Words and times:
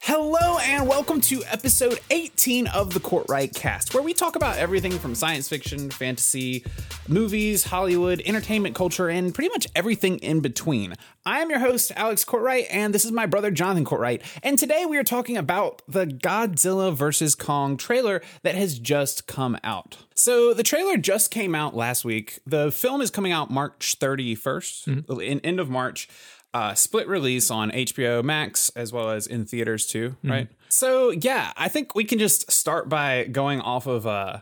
Hello 0.00 0.58
and 0.58 0.88
welcome 0.88 1.20
to 1.22 1.42
episode 1.46 1.98
18 2.10 2.68
of 2.68 2.94
the 2.94 3.00
Cortright 3.00 3.54
Cast, 3.54 3.92
where 3.92 4.02
we 4.02 4.14
talk 4.14 4.36
about 4.36 4.56
everything 4.56 4.92
from 4.92 5.14
science 5.14 5.48
fiction, 5.48 5.90
fantasy, 5.90 6.64
movies, 7.08 7.64
Hollywood, 7.64 8.22
entertainment 8.24 8.74
culture, 8.74 9.08
and 9.08 9.34
pretty 9.34 9.50
much 9.50 9.66
everything 9.74 10.18
in 10.20 10.40
between. 10.40 10.94
I 11.26 11.40
am 11.40 11.50
your 11.50 11.58
host, 11.58 11.92
Alex 11.96 12.24
Cortright, 12.24 12.66
and 12.70 12.94
this 12.94 13.04
is 13.04 13.12
my 13.12 13.26
brother, 13.26 13.50
Jonathan 13.50 13.84
Cortright. 13.84 14.22
And 14.42 14.58
today 14.58 14.86
we 14.86 14.96
are 14.96 15.04
talking 15.04 15.36
about 15.36 15.82
the 15.88 16.06
Godzilla 16.06 16.94
vs. 16.94 17.34
Kong 17.34 17.76
trailer 17.76 18.22
that 18.42 18.54
has 18.54 18.78
just 18.78 19.26
come 19.26 19.58
out. 19.64 19.98
So 20.14 20.54
the 20.54 20.62
trailer 20.62 20.96
just 20.96 21.30
came 21.30 21.54
out 21.54 21.76
last 21.76 22.04
week. 22.04 22.38
The 22.46 22.72
film 22.72 23.02
is 23.02 23.10
coming 23.10 23.32
out 23.32 23.50
March 23.50 23.98
31st, 24.00 25.04
mm-hmm. 25.04 25.20
in 25.20 25.40
end 25.40 25.60
of 25.60 25.68
March 25.68 26.08
uh, 26.54 26.74
split 26.74 27.06
release 27.08 27.50
on 27.50 27.70
HBO 27.70 28.22
Max 28.24 28.70
as 28.70 28.92
well 28.92 29.10
as 29.10 29.26
in 29.26 29.44
theaters 29.44 29.86
too, 29.86 30.16
right? 30.24 30.48
So 30.68 31.10
yeah, 31.10 31.52
I 31.56 31.68
think 31.68 31.94
we 31.94 32.04
can 32.04 32.18
just 32.18 32.50
start 32.50 32.88
by 32.88 33.24
going 33.24 33.60
off 33.60 33.86
of 33.86 34.06
uh, 34.06 34.40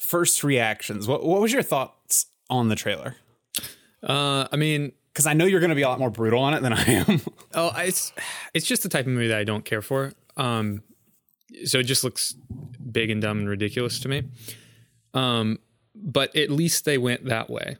first 0.00 0.42
reactions. 0.44 1.06
What 1.06 1.24
what 1.24 1.40
was 1.40 1.52
your 1.52 1.62
thoughts 1.62 2.26
on 2.50 2.68
the 2.68 2.76
trailer? 2.76 3.16
Uh, 4.02 4.46
I 4.52 4.56
mean, 4.56 4.92
Because 5.12 5.26
I 5.26 5.32
know 5.32 5.44
you're 5.46 5.60
going 5.60 5.70
to 5.70 5.76
be 5.76 5.82
a 5.82 5.88
lot 5.88 5.98
more 5.98 6.10
brutal 6.10 6.40
on 6.40 6.52
it 6.54 6.62
than 6.62 6.72
I 6.72 6.84
am. 6.84 7.20
oh, 7.54 7.72
it's 7.78 8.12
it's 8.52 8.66
just 8.66 8.82
the 8.82 8.88
type 8.88 9.06
of 9.06 9.12
movie 9.12 9.28
that 9.28 9.38
I 9.38 9.44
don't 9.44 9.64
care 9.64 9.82
for. 9.82 10.12
Um, 10.36 10.82
so 11.64 11.78
it 11.78 11.84
just 11.84 12.02
looks 12.04 12.34
big 12.90 13.10
and 13.10 13.22
dumb 13.22 13.38
and 13.38 13.48
ridiculous 13.48 14.00
to 14.00 14.08
me. 14.08 14.24
Um, 15.14 15.58
but 15.94 16.34
at 16.36 16.50
least 16.50 16.84
they 16.84 16.98
went 16.98 17.24
that 17.26 17.48
way 17.48 17.76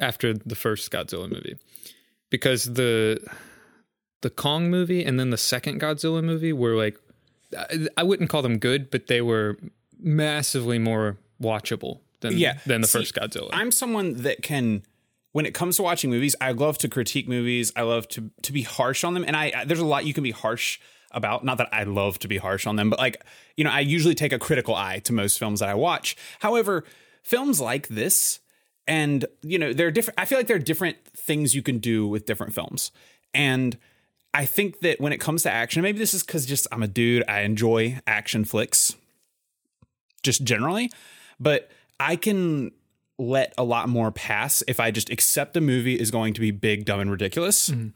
after 0.00 0.34
the 0.34 0.56
first 0.56 0.90
Godzilla 0.90 1.30
movie, 1.30 1.56
because 2.32 2.64
the 2.64 3.20
the 4.22 4.30
Kong 4.30 4.68
movie 4.70 5.04
and 5.04 5.20
then 5.20 5.30
the 5.30 5.36
second 5.36 5.80
Godzilla 5.80 6.22
movie 6.24 6.52
were 6.52 6.74
like, 6.76 6.96
I, 7.56 7.86
I 7.96 8.02
wouldn't 8.02 8.30
call 8.30 8.42
them 8.42 8.58
good, 8.58 8.90
but 8.90 9.06
they 9.06 9.20
were 9.20 9.58
massively 10.00 10.78
more 10.78 11.18
watchable 11.40 12.00
than 12.20 12.36
Yeah. 12.38 12.58
than 12.66 12.80
the 12.80 12.86
See, 12.88 12.98
first 13.00 13.14
Godzilla. 13.14 13.50
I'm 13.52 13.70
someone 13.70 14.22
that 14.22 14.42
can 14.42 14.82
when 15.32 15.46
it 15.46 15.54
comes 15.54 15.76
to 15.76 15.82
watching 15.82 16.10
movies, 16.10 16.36
I 16.42 16.52
love 16.52 16.76
to 16.78 16.88
critique 16.88 17.26
movies. 17.28 17.72
I 17.76 17.82
love 17.82 18.08
to 18.08 18.30
to 18.42 18.52
be 18.52 18.62
harsh 18.62 19.04
on 19.04 19.14
them, 19.14 19.24
and 19.26 19.36
I, 19.36 19.52
I 19.56 19.64
there's 19.64 19.78
a 19.80 19.86
lot 19.86 20.04
you 20.06 20.14
can 20.14 20.24
be 20.24 20.30
harsh 20.30 20.78
about. 21.10 21.44
Not 21.44 21.58
that 21.58 21.68
I 21.72 21.84
love 21.84 22.18
to 22.20 22.28
be 22.28 22.38
harsh 22.38 22.66
on 22.66 22.76
them, 22.76 22.90
but 22.90 22.98
like 22.98 23.22
you 23.56 23.64
know, 23.64 23.70
I 23.70 23.80
usually 23.80 24.14
take 24.14 24.32
a 24.32 24.38
critical 24.38 24.74
eye 24.74 25.00
to 25.04 25.12
most 25.12 25.38
films 25.38 25.60
that 25.60 25.68
I 25.68 25.74
watch. 25.74 26.16
However, 26.40 26.84
films 27.22 27.60
like 27.60 27.88
this, 27.88 28.40
and 28.86 29.24
you 29.42 29.58
know, 29.58 29.72
there 29.72 29.86
are 29.86 29.90
different. 29.90 30.18
I 30.18 30.24
feel 30.24 30.38
like 30.38 30.46
there 30.46 30.56
are 30.56 30.60
different 30.60 30.96
things 31.16 31.54
you 31.54 31.62
can 31.62 31.78
do 31.78 32.06
with 32.06 32.26
different 32.26 32.54
films, 32.54 32.90
and 33.34 33.78
I 34.34 34.46
think 34.46 34.80
that 34.80 35.00
when 35.00 35.12
it 35.12 35.18
comes 35.18 35.42
to 35.44 35.50
action, 35.50 35.82
maybe 35.82 35.98
this 35.98 36.14
is 36.14 36.22
because 36.22 36.46
just 36.46 36.66
I'm 36.72 36.82
a 36.82 36.88
dude. 36.88 37.24
I 37.28 37.40
enjoy 37.40 38.00
action 38.06 38.44
flicks, 38.44 38.96
just 40.22 40.44
generally, 40.44 40.90
but 41.38 41.70
I 42.00 42.16
can 42.16 42.72
let 43.18 43.54
a 43.56 43.62
lot 43.62 43.88
more 43.88 44.10
pass 44.10 44.62
if 44.66 44.80
I 44.80 44.90
just 44.90 45.10
accept 45.10 45.56
a 45.56 45.60
movie 45.60 45.98
is 45.98 46.10
going 46.10 46.34
to 46.34 46.40
be 46.40 46.50
big, 46.50 46.84
dumb, 46.84 47.00
and 47.00 47.10
ridiculous, 47.10 47.68
mm-hmm. 47.68 47.88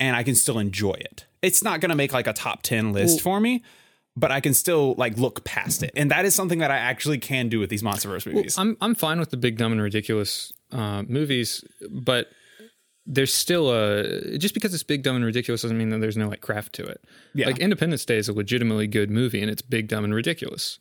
and 0.00 0.16
I 0.16 0.22
can 0.22 0.34
still 0.34 0.58
enjoy 0.58 0.94
it. 0.94 1.26
It's 1.42 1.62
not 1.62 1.80
going 1.80 1.90
to 1.90 1.96
make 1.96 2.12
like 2.12 2.26
a 2.26 2.32
top 2.32 2.62
ten 2.62 2.92
list 2.92 3.20
for 3.20 3.40
me, 3.40 3.62
but 4.16 4.32
I 4.32 4.40
can 4.40 4.54
still 4.54 4.94
like 4.96 5.16
look 5.18 5.44
past 5.44 5.82
it, 5.82 5.92
and 5.94 6.10
that 6.10 6.24
is 6.24 6.34
something 6.34 6.58
that 6.60 6.70
I 6.70 6.78
actually 6.78 7.18
can 7.18 7.48
do 7.48 7.60
with 7.60 7.70
these 7.70 7.82
MonsterVerse 7.82 8.32
movies. 8.32 8.58
I'm 8.58 8.76
I'm 8.80 8.94
fine 8.94 9.20
with 9.20 9.30
the 9.30 9.36
big 9.36 9.58
dumb 9.58 9.72
and 9.72 9.80
ridiculous 9.80 10.52
uh, 10.72 11.02
movies, 11.06 11.64
but 11.90 12.28
there's 13.06 13.32
still 13.32 13.70
a 13.72 14.36
just 14.38 14.54
because 14.54 14.74
it's 14.74 14.82
big 14.82 15.02
dumb 15.02 15.16
and 15.16 15.24
ridiculous 15.24 15.62
doesn't 15.62 15.78
mean 15.78 15.90
that 15.90 16.00
there's 16.00 16.16
no 16.16 16.28
like 16.28 16.40
craft 16.40 16.74
to 16.74 16.84
it. 16.84 17.00
Yeah. 17.34 17.46
Like 17.46 17.58
Independence 17.58 18.04
Day 18.04 18.16
is 18.16 18.28
a 18.28 18.32
legitimately 18.32 18.88
good 18.88 19.10
movie 19.10 19.40
and 19.40 19.50
it's 19.50 19.62
big 19.62 19.88
dumb 19.88 20.04
and 20.04 20.12
ridiculous. 20.12 20.78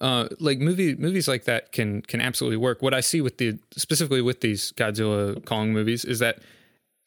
Uh, 0.00 0.28
like 0.40 0.58
movie 0.58 0.94
movies 0.96 1.28
like 1.28 1.44
that 1.44 1.72
can 1.72 2.02
can 2.02 2.20
absolutely 2.20 2.56
work. 2.56 2.82
What 2.82 2.92
I 2.92 3.00
see 3.00 3.20
with 3.20 3.38
the 3.38 3.58
specifically 3.76 4.20
with 4.20 4.40
these 4.40 4.72
Godzilla 4.72 5.42
Kong 5.44 5.72
movies 5.72 6.04
is 6.04 6.18
that 6.18 6.40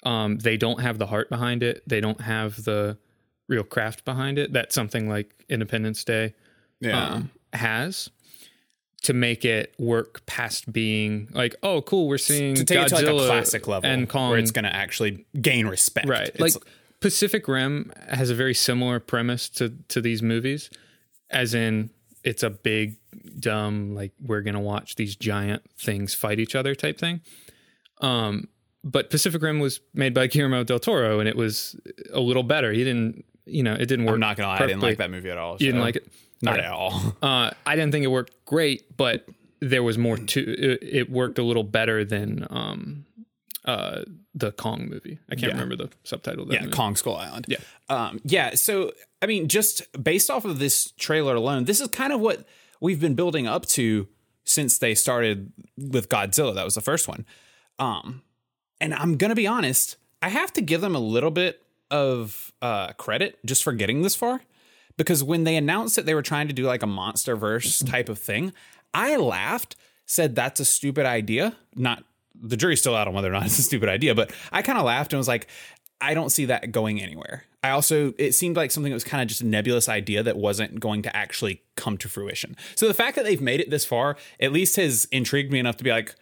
um, 0.03 0.37
they 0.37 0.57
don't 0.57 0.81
have 0.81 0.97
the 0.97 1.07
heart 1.07 1.29
behind 1.29 1.63
it. 1.63 1.83
They 1.85 1.99
don't 1.99 2.21
have 2.21 2.63
the 2.63 2.97
real 3.47 3.63
craft 3.63 4.05
behind 4.05 4.37
it 4.37 4.53
that 4.53 4.71
something 4.73 5.07
like 5.07 5.33
Independence 5.49 6.03
Day 6.03 6.33
yeah, 6.79 7.13
um, 7.13 7.31
has 7.53 8.09
to 9.03 9.13
make 9.13 9.45
it 9.45 9.73
work 9.79 10.25
past 10.25 10.71
being 10.71 11.29
like, 11.33 11.55
oh, 11.63 11.81
cool, 11.81 12.07
we're 12.07 12.17
seeing 12.17 12.55
to 12.55 12.65
take 12.65 12.77
Godzilla 12.77 12.99
it 12.99 13.05
to 13.05 13.13
like 13.13 13.23
a 13.23 13.27
classic 13.27 13.67
level 13.67 13.89
and 13.89 14.09
Kong, 14.09 14.31
where 14.31 14.39
it's 14.39 14.51
going 14.51 14.65
to 14.65 14.75
actually 14.75 15.25
gain 15.39 15.67
respect. 15.67 16.07
right? 16.09 16.27
It's- 16.29 16.39
like 16.55 16.63
Pacific 16.99 17.47
Rim 17.47 17.91
has 18.09 18.29
a 18.29 18.35
very 18.35 18.55
similar 18.55 18.99
premise 18.99 19.49
to 19.49 19.69
to 19.89 20.01
these 20.01 20.23
movies, 20.23 20.69
as 21.29 21.53
in 21.53 21.91
it's 22.23 22.41
a 22.43 22.49
big 22.49 22.97
dumb 23.39 23.93
like 23.93 24.13
we're 24.19 24.41
gonna 24.41 24.59
watch 24.59 24.95
these 24.95 25.15
giant 25.15 25.61
things 25.79 26.13
fight 26.15 26.39
each 26.39 26.55
other 26.55 26.73
type 26.73 26.97
thing. 26.97 27.21
Um, 28.01 28.47
but 28.83 29.09
Pacific 29.09 29.41
Rim 29.41 29.59
was 29.59 29.79
made 29.93 30.13
by 30.13 30.27
Guillermo 30.27 30.63
del 30.63 30.79
Toro, 30.79 31.19
and 31.19 31.29
it 31.29 31.35
was 31.35 31.75
a 32.11 32.19
little 32.19 32.43
better. 32.43 32.71
He 32.71 32.83
didn't, 32.83 33.25
you 33.47 33.63
know, 33.63 33.73
it 33.73 33.85
didn't 33.87 34.05
work. 34.05 34.15
I'm 34.15 34.19
not 34.19 34.37
gonna 34.37 34.49
lie, 34.49 34.57
I 34.57 34.67
didn't 34.67 34.81
like 34.81 34.97
that 34.97 35.11
movie 35.11 35.29
at 35.29 35.37
all. 35.37 35.53
You 35.59 35.67
didn't 35.67 35.81
like 35.81 35.95
it? 35.97 36.07
Not 36.41 36.57
Okay. 36.57 36.65
at 36.65 36.71
all. 36.71 37.15
Uh, 37.21 37.51
I 37.65 37.75
didn't 37.75 37.91
think 37.91 38.03
it 38.03 38.07
worked 38.09 38.33
great, 38.45 38.95
but 38.97 39.25
there 39.59 39.81
was 39.83 39.97
more 39.97 40.17
to 40.17 40.39
it. 40.41 40.79
It 40.83 41.09
worked 41.09 41.39
a 41.39 41.43
little 41.43 41.63
better 41.63 42.05
than 42.05 42.45
um, 42.49 43.05
uh, 43.65 44.03
the 44.35 44.51
Kong 44.51 44.87
movie. 44.89 45.17
I 45.29 45.35
can't 45.35 45.51
Yeah. 45.53 45.59
remember 45.59 45.75
the 45.75 45.89
subtitle. 46.03 46.43
Of 46.43 46.49
that 46.49 46.53
yeah, 46.55 46.61
movie. 46.65 46.73
Kong 46.73 46.95
Skull 46.95 47.15
Island. 47.17 47.45
Yeah. 47.47 47.57
Um, 47.89 48.21
yeah. 48.23 48.53
So, 48.55 48.91
I 49.21 49.25
mean, 49.25 49.47
just 49.47 49.81
based 50.01 50.29
off 50.29 50.45
of 50.45 50.59
this 50.59 50.91
trailer 50.91 51.35
alone, 51.35 51.65
this 51.65 51.81
is 51.81 51.87
kind 51.87 52.13
of 52.13 52.19
what 52.19 52.45
we've 52.79 52.99
been 52.99 53.15
building 53.15 53.47
up 53.47 53.65
to 53.67 54.07
since 54.45 54.77
they 54.77 54.93
started 54.93 55.51
with 55.75 56.07
Godzilla. 56.07 56.53
That 56.53 56.63
was 56.65 56.75
the 56.75 56.81
first 56.81 57.07
one. 57.07 57.25
Um, 57.79 58.21
and 58.79 58.93
I'm 58.93 59.17
gonna 59.17 59.35
be 59.35 59.47
honest, 59.47 59.95
I 60.21 60.29
have 60.29 60.53
to 60.53 60.61
give 60.61 60.81
them 60.81 60.95
a 60.95 60.99
little 60.99 61.31
bit 61.31 61.63
of 61.89 62.51
uh, 62.61 62.93
credit 62.93 63.37
just 63.45 63.63
for 63.63 63.73
getting 63.73 64.01
this 64.01 64.15
far, 64.15 64.41
because 64.97 65.23
when 65.23 65.43
they 65.43 65.55
announced 65.55 65.95
that 65.95 66.05
they 66.05 66.13
were 66.13 66.21
trying 66.21 66.47
to 66.47 66.53
do 66.53 66.63
like 66.63 66.83
a 66.83 66.87
monster 66.87 67.35
verse 67.35 67.79
type 67.79 68.09
of 68.09 68.19
thing, 68.19 68.53
I 68.93 69.15
laughed, 69.15 69.75
said 70.05 70.35
that's 70.35 70.59
a 70.59 70.65
stupid 70.65 71.05
idea. 71.05 71.55
Not 71.75 72.03
the 72.39 72.57
jury's 72.57 72.79
still 72.79 72.95
out 72.95 73.07
on 73.07 73.13
whether 73.13 73.29
or 73.29 73.33
not 73.33 73.45
it's 73.45 73.59
a 73.59 73.63
stupid 73.63 73.89
idea, 73.89 74.15
but 74.15 74.31
I 74.51 74.61
kind 74.61 74.77
of 74.77 74.85
laughed 74.85 75.13
and 75.13 75.17
was 75.17 75.27
like, 75.27 75.47
I 75.99 76.13
don't 76.13 76.29
see 76.29 76.45
that 76.45 76.71
going 76.71 77.01
anywhere. 77.01 77.43
I 77.63 77.71
also, 77.71 78.13
it 78.19 78.33
seemed 78.33 78.55
like 78.55 78.69
something 78.69 78.91
that 78.91 78.95
was 78.95 79.03
kind 79.03 79.21
of 79.21 79.27
just 79.27 79.41
a 79.41 79.45
nebulous 79.47 79.89
idea 79.89 80.21
that 80.21 80.37
wasn't 80.37 80.79
going 80.79 81.01
to 81.01 81.15
actually 81.15 81.63
come 81.75 81.97
to 81.97 82.07
fruition. 82.07 82.55
So 82.75 82.87
the 82.87 82.93
fact 82.93 83.15
that 83.15 83.25
they've 83.25 83.41
made 83.41 83.59
it 83.59 83.71
this 83.71 83.83
far 83.83 84.15
at 84.39 84.53
least 84.53 84.75
has 84.75 85.05
intrigued 85.11 85.51
me 85.51 85.57
enough 85.57 85.77
to 85.77 85.83
be 85.83 85.89
like, 85.89 86.15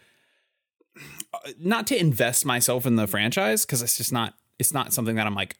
not 1.58 1.86
to 1.88 2.00
invest 2.00 2.46
myself 2.46 2.86
in 2.86 2.96
the 2.96 3.06
franchise 3.06 3.66
because 3.66 3.82
it's 3.82 3.98
just 3.98 4.12
not, 4.12 4.34
it's 4.58 4.72
not 4.72 4.92
something 4.92 5.16
that 5.16 5.26
I'm 5.26 5.34
like 5.34 5.56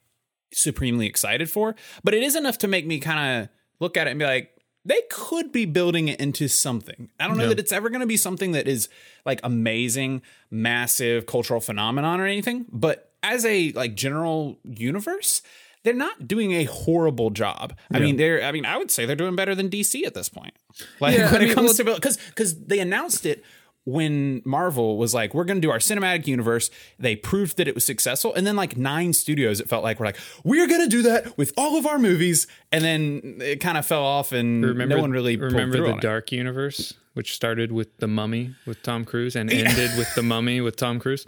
supremely 0.53 1.07
excited 1.07 1.51
for, 1.51 1.75
but 2.05 2.15
it 2.15 2.23
is 2.23 2.37
enough 2.37 2.59
to 2.59 2.69
make 2.69 2.87
me 2.87 2.99
kind 2.99 3.43
of 3.43 3.49
look 3.81 3.97
at 3.97 4.07
it 4.07 4.11
and 4.11 4.19
be 4.19 4.25
like, 4.27 4.53
they 4.85 5.03
could 5.11 5.51
be 5.51 5.65
building 5.65 6.07
it 6.09 6.21
into 6.21 6.47
something. 6.47 7.09
I 7.19 7.27
don't 7.27 7.37
know 7.37 7.43
Yeah. 7.45 7.49
that 7.51 7.59
it's 7.59 7.73
ever 7.73 7.91
going 7.91 8.01
to 8.03 8.07
be 8.07 8.17
something 8.17 8.53
that 8.53 8.69
is 8.69 8.89
like 9.25 9.41
amazing, 9.43 10.23
massive 10.51 11.27
cultural 11.27 11.61
phenomenon 11.61 12.21
or 12.21 12.27
anything, 12.27 12.67
but 12.71 13.13
as 13.23 13.45
a 13.45 13.73
like 13.73 13.97
general 13.97 14.59
universe, 14.63 15.43
they're 15.83 15.93
not 15.95 16.27
doing 16.29 16.53
a 16.53 16.65
horrible 16.65 17.31
job. 17.31 17.77
I 17.93 17.99
mean, 17.99 18.17
they're 18.17 18.43
I 18.45 18.53
mean, 18.53 18.65
I 18.65 18.77
would 18.77 18.91
say 18.91 19.07
they're 19.07 19.17
doing 19.17 19.37
better 19.37 19.55
than 19.55 19.69
DC 19.69 20.05
at 20.07 20.15
this 20.15 20.29
point. 20.29 20.55
Like 21.01 21.17
Yeah, 21.17 21.33
when 21.33 21.41
I 21.41 21.45
it 21.45 21.47
mean, 21.49 21.55
comes 21.55 21.77
to 21.77 21.85
because 21.85 22.17
because 22.29 22.65
they 22.67 22.79
announced 22.79 23.27
it 23.27 23.45
when 23.87 24.43
Marvel 24.45 24.99
was 24.99 25.15
like, 25.15 25.33
we're 25.33 25.45
going 25.45 25.57
to 25.59 25.67
do 25.67 25.71
our 25.71 25.79
cinematic 25.79 26.27
universe. 26.27 26.71
They 26.99 27.17
proved 27.17 27.57
that 27.57 27.67
it 27.69 27.75
was 27.75 27.85
successful, 27.85 28.35
and 28.35 28.47
then 28.47 28.57
like 28.57 28.77
nine 28.77 29.13
studios, 29.15 29.61
it 29.61 29.69
felt 29.69 29.83
like 29.83 29.99
were 29.99 30.07
like, 30.07 30.19
we're 30.45 30.67
going 30.67 30.83
to 30.83 30.89
do 30.89 31.03
that 31.03 31.39
with 31.39 31.53
all 31.57 31.79
of 31.79 31.87
our 31.87 31.99
movies, 31.99 32.47
and 32.71 32.85
then 32.85 33.39
it 33.41 33.61
kind 33.61 33.79
of 33.79 33.87
fell 33.87 34.05
off, 34.05 34.33
and 34.33 34.63
Remember, 34.65 34.97
no 34.97 35.01
one 35.01 35.13
really 35.13 35.37
remember 35.37 35.79
the 35.79 35.93
on 35.93 35.99
it. 35.99 36.03
Dark 36.03 36.33
Universe, 36.33 36.95
which 37.15 37.35
started 37.35 37.71
with 37.73 37.97
the 37.99 38.09
Mummy 38.09 38.55
with 38.67 38.83
Tom 38.83 39.05
Cruise 39.05 39.37
and 39.37 39.51
ended 39.51 39.97
with 39.97 40.13
the 40.15 40.23
Mummy 40.23 40.61
with 40.61 40.77
Tom 40.77 40.99
Cruise. 40.99 41.25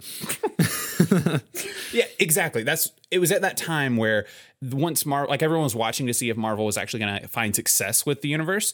Yeah, 1.91 2.05
exactly. 2.19 2.63
That's 2.63 2.91
it 3.09 3.19
was 3.19 3.31
at 3.31 3.41
that 3.41 3.57
time 3.57 3.97
where 3.97 4.25
once 4.61 5.05
Marvel, 5.05 5.29
like 5.29 5.41
everyone 5.41 5.63
was 5.63 5.75
watching 5.75 6.05
to 6.07 6.13
see 6.13 6.29
if 6.29 6.37
Marvel 6.37 6.65
was 6.65 6.77
actually 6.77 6.99
going 6.99 7.21
to 7.21 7.27
find 7.27 7.55
success 7.55 8.05
with 8.05 8.21
the 8.21 8.29
universe. 8.29 8.73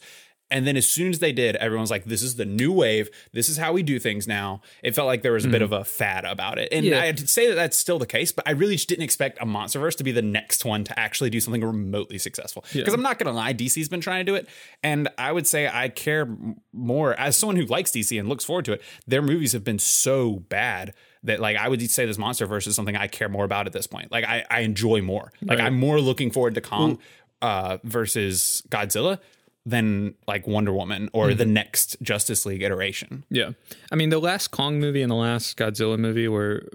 And 0.51 0.67
then 0.67 0.77
as 0.77 0.87
soon 0.87 1.09
as 1.09 1.19
they 1.19 1.31
did, 1.31 1.55
everyone's 1.55 1.89
like, 1.89 2.05
this 2.05 2.21
is 2.21 2.35
the 2.35 2.45
new 2.45 2.71
wave. 2.71 3.09
This 3.33 3.49
is 3.49 3.57
how 3.57 3.73
we 3.73 3.81
do 3.81 3.97
things 3.97 4.27
now. 4.27 4.61
It 4.83 4.93
felt 4.93 5.07
like 5.07 5.23
there 5.23 5.31
was 5.31 5.43
a 5.43 5.47
bit 5.47 5.63
of 5.63 5.71
a 5.71 5.83
fad 5.83 6.23
about 6.23 6.59
it. 6.59 6.69
And 6.71 6.85
Yeah. 6.85 7.01
I'd 7.01 7.27
say 7.27 7.47
that 7.49 7.55
that's 7.55 7.75
still 7.75 7.97
the 7.97 8.05
case, 8.05 8.31
but 8.31 8.47
I 8.47 8.51
really 8.51 8.75
just 8.75 8.87
didn't 8.87 9.03
expect 9.03 9.39
a 9.41 9.45
Monsterverse 9.45 9.95
to 9.97 10.03
be 10.03 10.11
the 10.11 10.21
next 10.21 10.63
one 10.63 10.83
to 10.83 10.99
actually 10.99 11.31
do 11.31 11.39
something 11.39 11.63
remotely 11.63 12.19
successful. 12.19 12.63
Because 12.73 12.93
I'm 12.93 13.01
not 13.01 13.17
going 13.17 13.25
to 13.27 13.33
lie, 13.33 13.55
DC's 13.55 13.89
been 13.89 14.01
trying 14.01 14.23
to 14.23 14.31
do 14.31 14.35
it. 14.35 14.47
And 14.83 15.09
I 15.17 15.31
would 15.31 15.47
say 15.47 15.67
I 15.67 15.89
care 15.89 16.27
more 16.71 17.19
as 17.19 17.35
someone 17.35 17.55
who 17.55 17.65
likes 17.65 17.89
DC 17.91 18.17
and 18.19 18.29
looks 18.29 18.45
forward 18.45 18.65
to 18.65 18.73
it. 18.73 18.83
Their 19.07 19.23
movies 19.23 19.53
have 19.53 19.63
been 19.63 19.79
so 19.79 20.43
bad 20.49 20.93
that 21.23 21.39
like 21.39 21.57
I 21.57 21.67
would 21.69 21.89
say 21.89 22.05
this 22.05 22.17
MonsterVerse 22.17 22.67
is 22.67 22.75
something 22.75 22.95
I 22.95 23.07
care 23.07 23.29
more 23.29 23.45
about 23.45 23.65
at 23.65 23.73
this 23.73 23.87
point. 23.87 24.11
Like 24.11 24.25
I, 24.25 24.45
I 24.49 24.59
enjoy 24.59 25.01
more. 25.01 25.31
Like 25.41 25.57
Right. 25.57 25.65
I'm 25.65 25.79
more 25.79 25.99
looking 25.99 26.29
forward 26.29 26.53
to 26.53 26.61
Kong 26.61 26.99
uh, 27.41 27.79
versus 27.83 28.61
Godzilla 28.69 29.19
than 29.65 30.13
like 30.27 30.45
Wonder 30.45 30.73
Woman 30.73 31.09
or 31.11 31.33
the 31.33 31.45
next 31.45 31.97
Justice 32.01 32.45
League 32.45 32.61
iteration. 32.61 33.23
Yeah. 33.29 33.51
I 33.91 33.95
mean, 33.95 34.09
the 34.09 34.19
last 34.19 34.49
Kong 34.49 34.79
movie 34.79 35.01
and 35.01 35.09
the 35.09 35.15
last 35.15 35.57
Godzilla 35.57 35.97
movie 35.97 36.27
were 36.27 36.67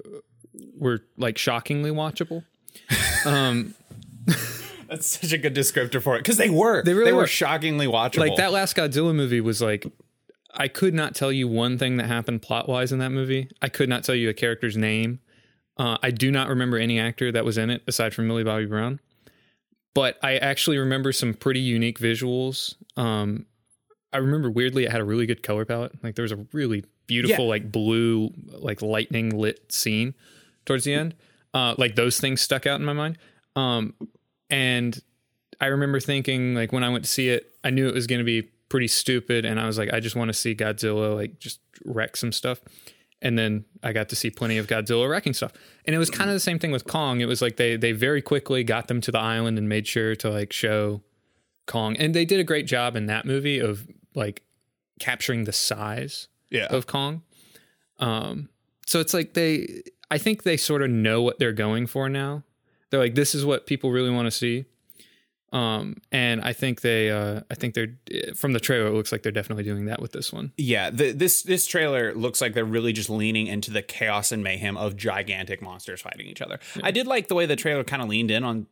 were 0.76 1.00
like 1.16 1.38
shockingly 1.38 1.90
watchable. 1.90 2.44
Um, 3.26 3.74
That's 4.88 5.20
such 5.20 5.32
a 5.32 5.38
good 5.38 5.54
descriptor 5.54 6.02
for 6.02 6.16
it 6.16 6.20
because 6.20 6.38
they 6.38 6.48
were 6.48 6.82
they, 6.82 6.94
really 6.94 7.12
were 7.12 7.18
were. 7.18 7.26
shockingly 7.26 7.86
watchable. 7.86 8.20
like 8.20 8.36
that 8.36 8.50
last 8.50 8.76
Godzilla 8.76 9.14
movie 9.14 9.42
was 9.42 9.60
like 9.60 9.86
I 10.54 10.68
could 10.68 10.94
not 10.94 11.14
tell 11.14 11.30
you 11.30 11.46
one 11.46 11.76
thing 11.76 11.98
that 11.98 12.06
happened 12.06 12.40
plot 12.42 12.68
wise 12.68 12.92
in 12.92 12.98
that 12.98 13.10
movie. 13.10 13.48
I 13.60 13.68
could 13.68 13.88
not 13.88 14.04
tell 14.04 14.14
you 14.14 14.30
a 14.30 14.34
character's 14.34 14.76
name. 14.76 15.20
Uh, 15.76 15.98
I 16.02 16.10
do 16.10 16.30
not 16.30 16.48
remember 16.48 16.78
any 16.78 16.98
actor 16.98 17.30
that 17.30 17.44
was 17.44 17.58
in 17.58 17.70
it 17.70 17.82
aside 17.86 18.14
from 18.14 18.26
Millie 18.26 18.44
Bobby 18.44 18.66
Brown. 18.66 19.00
But 19.94 20.18
I 20.22 20.36
actually 20.36 20.78
remember 20.78 21.12
some 21.12 21.34
pretty 21.34 21.60
unique 21.60 21.98
visuals. 21.98 22.74
Um, 22.96 23.46
I 24.12 24.18
remember 24.18 24.50
weirdly 24.50 24.84
it 24.84 24.92
had 24.92 25.00
a 25.00 25.04
really 25.04 25.26
good 25.26 25.42
color 25.42 25.64
palette. 25.64 25.92
Like 26.02 26.14
there 26.14 26.22
was 26.22 26.32
a 26.32 26.46
really 26.52 26.84
beautiful 27.06 27.44
Yeah. 27.46 27.50
like 27.50 27.72
blue 27.72 28.30
like 28.46 28.82
lightning 28.82 29.36
lit 29.36 29.72
scene 29.72 30.14
towards 30.64 30.84
the 30.84 30.94
end. 30.94 31.14
Uh, 31.52 31.74
like 31.78 31.96
those 31.96 32.20
things 32.20 32.40
stuck 32.40 32.66
out 32.66 32.78
in 32.78 32.86
my 32.86 32.92
mind. 32.92 33.18
Um, 33.56 33.94
and 34.48 35.00
I 35.60 35.66
remember 35.66 35.98
thinking 36.00 36.54
like 36.54 36.72
when 36.72 36.84
I 36.84 36.88
went 36.88 37.04
to 37.04 37.10
see 37.10 37.28
it, 37.28 37.52
I 37.64 37.70
knew 37.70 37.88
it 37.88 37.94
was 37.94 38.06
going 38.06 38.20
to 38.20 38.24
be 38.24 38.42
pretty 38.68 38.86
stupid, 38.88 39.44
and 39.44 39.58
I 39.60 39.66
was 39.66 39.76
like, 39.76 39.92
I 39.92 39.98
just 39.98 40.14
want 40.14 40.28
to 40.28 40.32
see 40.32 40.54
Godzilla 40.54 41.14
like 41.16 41.38
just 41.40 41.58
wreck 41.84 42.16
some 42.16 42.30
stuff. 42.32 42.60
And 43.22 43.38
then 43.38 43.66
I 43.82 43.92
got 43.92 44.08
to 44.10 44.16
see 44.16 44.30
plenty 44.30 44.56
of 44.56 44.66
Godzilla 44.66 45.08
wrecking 45.08 45.34
stuff, 45.34 45.52
and 45.84 45.94
it 45.94 45.98
was 45.98 46.08
kind 46.08 46.30
of 46.30 46.34
the 46.34 46.40
same 46.40 46.58
thing 46.58 46.70
with 46.70 46.86
Kong. 46.86 47.20
It 47.20 47.26
was 47.26 47.42
like 47.42 47.56
they 47.56 47.76
they 47.76 47.92
very 47.92 48.22
quickly 48.22 48.64
got 48.64 48.88
them 48.88 49.00
to 49.02 49.12
the 49.12 49.18
island 49.18 49.58
and 49.58 49.68
made 49.68 49.86
sure 49.86 50.16
to 50.16 50.30
like 50.30 50.52
show 50.54 51.02
Kong, 51.66 51.96
and 51.98 52.14
they 52.14 52.24
did 52.24 52.40
a 52.40 52.44
great 52.44 52.66
job 52.66 52.96
in 52.96 53.06
that 53.06 53.26
movie 53.26 53.58
of 53.58 53.86
like 54.14 54.42
capturing 55.00 55.44
the 55.44 55.52
size 55.52 56.28
yeah, 56.50 56.66
of 56.66 56.86
Kong. 56.86 57.22
Um, 57.98 58.48
so 58.86 59.00
it's 59.00 59.14
like 59.14 59.34
they, 59.34 59.82
I 60.10 60.18
think 60.18 60.42
they 60.42 60.56
sort 60.56 60.82
of 60.82 60.90
know 60.90 61.22
what 61.22 61.38
they're 61.38 61.52
going 61.52 61.86
for 61.86 62.08
now. 62.08 62.42
They're 62.90 63.00
like, 63.00 63.14
this 63.14 63.34
is 63.34 63.44
what 63.44 63.66
people 63.66 63.90
really 63.90 64.10
want 64.10 64.26
to 64.26 64.30
see. 64.30 64.64
Um, 65.52 65.96
and 66.12 66.40
I 66.42 66.52
think 66.52 66.80
they, 66.82 67.10
uh, 67.10 67.40
I 67.50 67.54
think 67.54 67.74
they're 67.74 67.94
from 68.36 68.52
the 68.52 68.60
trailer. 68.60 68.86
It 68.86 68.92
looks 68.92 69.10
like 69.10 69.22
they're 69.22 69.32
definitely 69.32 69.64
doing 69.64 69.86
that 69.86 70.00
with 70.00 70.12
this 70.12 70.32
one. 70.32 70.52
yeah. 70.56 70.90
The, 70.90 71.12
this 71.12 71.42
this 71.42 71.66
trailer 71.66 72.14
looks 72.14 72.40
like 72.40 72.54
they're 72.54 72.64
really 72.64 72.92
just 72.92 73.10
leaning 73.10 73.48
into 73.48 73.70
the 73.72 73.82
chaos 73.82 74.30
and 74.30 74.44
mayhem 74.44 74.76
of 74.76 74.96
gigantic 74.96 75.60
monsters 75.60 76.00
fighting 76.00 76.26
each 76.26 76.40
other. 76.40 76.60
I 76.82 76.92
did 76.92 77.06
like 77.08 77.28
the 77.28 77.34
way 77.34 77.46
the 77.46 77.56
trailer 77.56 77.82
kind 77.82 78.00
of 78.00 78.08
leaned 78.08 78.30
in 78.30 78.44
on. 78.44 78.66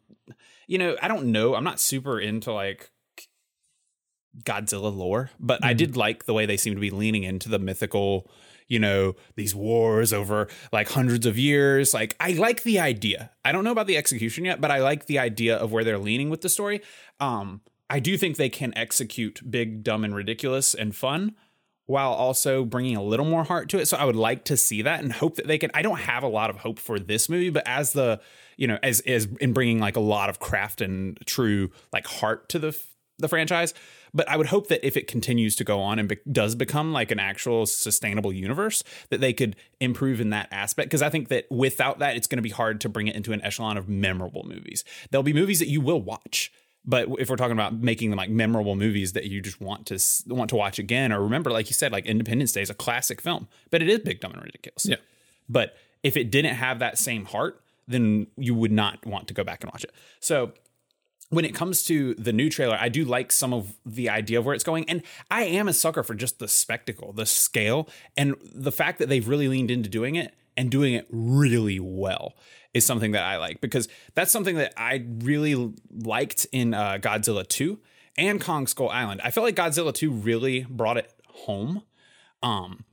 You 0.69 0.79
know, 0.79 0.97
I 1.03 1.09
don't 1.09 1.33
know. 1.33 1.55
I'm 1.55 1.65
not 1.65 1.81
super 1.81 2.21
into 2.21 2.53
like 2.53 2.91
Godzilla 4.45 4.95
lore, 4.95 5.31
but 5.41 5.65
I 5.65 5.73
did 5.73 5.97
like 5.97 6.27
the 6.27 6.35
way 6.35 6.47
they 6.47 6.57
seem 6.57 6.75
to 6.75 6.81
be 6.81 6.91
leaning 6.91 7.25
into 7.25 7.49
the 7.49 7.59
mythical, 7.59 8.31
you 8.69 8.79
know, 8.79 9.15
these 9.35 9.55
wars 9.55 10.13
over 10.13 10.49
like 10.73 10.89
hundreds 10.89 11.27
of 11.27 11.39
years. 11.39 11.95
Like, 11.95 12.15
I 12.21 12.33
like 12.33 12.63
the 12.63 12.79
idea. 12.79 13.31
I 13.45 13.53
don't 13.53 13.65
know 13.65 13.73
about 13.73 13.87
the 13.87 13.97
execution 13.97 14.45
yet, 14.45 14.61
but 14.61 14.71
I 14.71 14.81
like 14.81 15.07
the 15.07 15.19
idea 15.19 15.57
of 15.57 15.73
where 15.73 15.85
they're 15.85 15.99
leaning 15.99 16.31
with 16.31 16.43
the 16.43 16.49
story. 16.49 16.83
Um, 17.19 17.63
I 17.91 18.01
do 18.01 18.19
think 18.19 18.37
they 18.37 18.51
can 18.51 18.77
execute 18.77 19.41
big, 19.51 19.83
dumb, 19.83 20.05
and 20.05 20.15
ridiculous 20.15 20.75
and 20.75 20.95
fun 20.95 21.35
while 21.87 22.13
also 22.13 22.67
bringing 22.67 22.97
a 22.97 23.03
little 23.03 23.25
more 23.25 23.45
heart 23.45 23.71
to 23.71 23.79
it. 23.79 23.89
So 23.89 23.97
I 23.97 24.05
would 24.05 24.17
like 24.17 24.45
to 24.45 24.59
see 24.59 24.83
that 24.83 25.01
and 25.01 25.11
hope 25.11 25.37
that 25.37 25.47
they 25.47 25.57
can. 25.57 25.71
I 25.73 25.81
don't 25.81 26.01
have 26.01 26.23
a 26.23 26.29
lot 26.29 26.51
of 26.51 26.57
hope 26.57 26.79
for 26.79 26.99
this 26.99 27.31
movie, 27.31 27.49
but 27.49 27.63
as 27.67 27.95
the, 27.95 28.21
you 28.59 28.67
know, 28.67 28.79
as 28.83 29.01
as 29.01 29.27
in 29.41 29.55
bringing 29.55 29.79
like 29.79 29.97
a 29.97 30.01
lot 30.01 30.29
of 30.29 30.39
craft 30.39 30.83
and 30.83 31.19
true 31.25 31.71
like 31.91 32.07
heart 32.07 32.51
to 32.51 32.59
the 32.59 32.79
the 33.19 33.29
franchise. 33.29 33.73
But 34.15 34.29
I 34.29 34.37
would 34.37 34.47
hope 34.47 34.69
that 34.69 34.87
if 34.87 34.97
it 34.97 35.07
continues 35.07 35.57
to 35.57 35.65
go 35.65 35.81
on 35.81 35.99
and 35.99 36.09
be- 36.09 36.19
does 36.31 36.55
become 36.55 36.93
like 36.93 37.11
an 37.11 37.19
actual 37.19 37.67
sustainable 37.67 38.33
universe, 38.33 38.83
that 39.11 39.21
they 39.21 39.33
could 39.33 39.57
improve 39.81 40.21
in 40.21 40.31
that 40.31 40.49
aspect. 40.51 40.89
Because 40.89 41.03
I 41.03 41.11
think 41.11 41.29
that 41.29 41.47
without 41.51 41.99
that, 41.99 42.17
it's 42.17 42.27
going 42.27 42.39
to 42.39 42.43
be 42.43 42.51
hard 42.51 42.81
to 42.83 42.89
bring 42.89 43.07
it 43.07 43.17
into 43.17 43.33
an 43.33 43.43
echelon 43.43 43.77
of 43.77 43.89
memorable 43.89 44.45
movies. 44.45 44.85
There'll 45.11 45.23
be 45.23 45.33
movies 45.33 45.59
that 45.59 45.69
you 45.69 45.81
will 45.81 46.01
watch, 46.01 46.53
but 46.85 47.09
if 47.19 47.29
we're 47.29 47.37
talking 47.37 47.53
about 47.53 47.75
making 47.75 48.11
them 48.11 48.17
like 48.17 48.31
memorable 48.31 48.75
movies 48.75 49.13
that 49.13 49.27
you 49.27 49.43
just 49.43 49.61
want 49.61 49.87
to 49.87 49.95
s- 49.97 50.25
want 50.27 50.49
to 50.51 50.57
watch 50.57 50.79
again 50.79 51.13
or 51.13 51.21
remember, 51.21 51.51
like 51.51 51.69
you 51.69 51.75
said, 51.75 51.93
like 51.93 52.07
Independence 52.07 52.53
Day 52.53 52.63
is 52.63 52.71
a 52.71 52.75
classic 52.75 53.21
film, 53.21 53.49
but 53.71 53.83
it 53.83 53.89
is 53.89 53.99
big, 54.01 54.21
dumb, 54.21 54.33
and 54.33 54.43
ridiculous. 54.43 54.87
Yeah. 54.87 54.97
But 55.49 55.77
if 56.03 56.17
it 56.17 56.31
didn't 56.31 56.55
have 56.55 56.79
that 56.79 56.97
same 56.99 57.25
heart, 57.27 57.61
then 57.87 58.27
you 58.37 58.55
would 58.55 58.73
not 58.73 59.05
want 59.05 59.29
to 59.29 59.35
go 59.35 59.43
back 59.45 59.63
and 59.63 59.73
watch 59.73 59.85
it. 59.85 59.93
So 60.21 60.53
when 61.31 61.45
it 61.45 61.55
comes 61.55 61.83
to 61.85 62.15
the 62.15 62.33
new 62.33 62.49
trailer, 62.49 62.77
I 62.81 62.89
do 62.89 63.05
like 63.05 63.33
some 63.33 63.53
of 63.53 63.77
the 63.85 64.09
idea 64.09 64.39
of 64.39 64.47
where 64.47 64.55
it's 64.55 64.65
going. 64.65 64.89
And 64.89 65.03
I 65.31 65.45
am 65.45 65.69
a 65.69 65.73
sucker 65.73 66.03
for 66.03 66.15
just 66.15 66.39
the 66.39 66.49
spectacle, 66.49 67.13
the 67.13 67.27
scale, 67.27 67.89
and 68.17 68.35
the 68.43 68.73
fact 68.73 68.99
that 68.99 69.09
they've 69.09 69.27
really 69.27 69.49
leaned 69.49 69.71
into 69.71 69.91
doing 69.91 70.17
it 70.17 70.35
and 70.57 70.71
doing 70.71 70.95
it 70.95 71.07
really 71.11 71.79
well 71.79 72.35
is 72.75 72.85
something 72.85 73.13
that 73.13 73.25
I 73.25 73.37
like 73.37 73.61
because 73.61 73.89
that's 74.15 74.33
something 74.33 74.57
that 74.57 74.73
I 74.77 75.07
really 75.21 75.75
liked 75.91 76.47
in 76.53 76.75
uh, 76.75 76.99
Godzilla 77.01 77.47
2 77.47 77.79
and 78.17 78.41
Kong 78.41 78.67
Skull 78.67 78.89
Island. 78.89 79.21
I 79.23 79.31
felt 79.31 79.45
like 79.45 79.57
Godzilla 79.57 79.93
2 79.93 80.11
really 80.11 80.67
brought 80.69 80.97
it 80.97 81.13
home. 81.27 81.83
Um, 82.43 82.85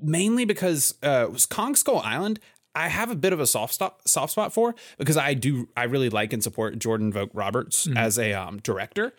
mainly 0.00 0.44
because 0.44 0.94
uh, 1.02 1.26
was 1.30 1.46
Kong 1.46 1.74
Skull 1.74 2.00
Island. 2.00 2.40
I 2.74 2.88
have 2.88 3.10
a 3.10 3.16
bit 3.16 3.32
of 3.32 3.40
a 3.40 3.46
soft 3.46 3.74
spot, 3.74 4.08
soft 4.08 4.32
spot 4.32 4.52
for 4.52 4.74
because 4.98 5.16
I 5.16 5.34
do 5.34 5.68
I 5.76 5.84
really 5.84 6.10
like 6.10 6.32
and 6.32 6.42
support 6.42 6.78
Jordan 6.78 7.12
Vogt 7.12 7.34
Roberts 7.34 7.88
as 7.96 8.18
a 8.18 8.32
um, 8.32 8.58
director, 8.58 9.12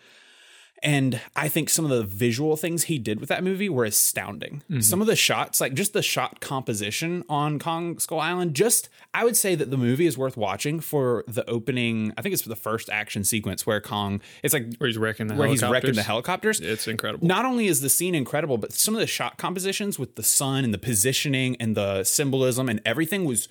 and 0.82 1.20
I 1.36 1.48
think 1.48 1.68
some 1.70 1.84
of 1.84 1.90
the 1.90 2.02
visual 2.02 2.56
things 2.56 2.84
he 2.84 2.98
did 2.98 3.20
with 3.20 3.28
that 3.28 3.44
movie 3.44 3.68
were 3.68 3.84
astounding. 3.84 4.62
Mm-hmm. 4.70 4.80
Some 4.80 5.00
of 5.00 5.06
the 5.06 5.16
shots, 5.16 5.60
like 5.60 5.74
just 5.74 5.92
the 5.92 6.02
shot 6.02 6.40
composition 6.40 7.24
on 7.28 7.58
Kong 7.58 7.98
Skull 7.98 8.20
Island, 8.20 8.54
just 8.54 8.88
I 9.14 9.24
would 9.24 9.36
say 9.36 9.54
that 9.54 9.70
the 9.70 9.76
movie 9.76 10.06
is 10.06 10.18
worth 10.18 10.36
watching 10.36 10.80
for 10.80 11.24
the 11.28 11.48
opening. 11.48 12.12
I 12.18 12.22
think 12.22 12.32
it's 12.32 12.42
for 12.42 12.48
the 12.48 12.56
first 12.56 12.90
action 12.90 13.24
sequence 13.24 13.66
where 13.66 13.80
Kong. 13.80 14.20
It's 14.42 14.54
like 14.54 14.74
Where 14.78 14.88
he's 14.88 14.98
wrecking 14.98 15.28
the 15.28 15.34
where 15.34 15.48
he's 15.48 15.62
wrecking 15.62 15.94
the 15.94 16.02
helicopters. 16.02 16.58
helicopters. 16.58 16.60
It's 16.60 16.88
incredible. 16.88 17.26
Not 17.26 17.44
only 17.44 17.66
is 17.66 17.80
the 17.80 17.88
scene 17.88 18.14
incredible, 18.14 18.58
but 18.58 18.72
some 18.72 18.94
of 18.94 19.00
the 19.00 19.06
shot 19.06 19.38
compositions 19.38 19.98
with 19.98 20.16
the 20.16 20.22
sun 20.22 20.64
and 20.64 20.72
the 20.74 20.78
positioning 20.78 21.56
and 21.60 21.76
the 21.76 22.04
symbolism 22.04 22.68
and 22.68 22.80
everything 22.84 23.24
was 23.24 23.48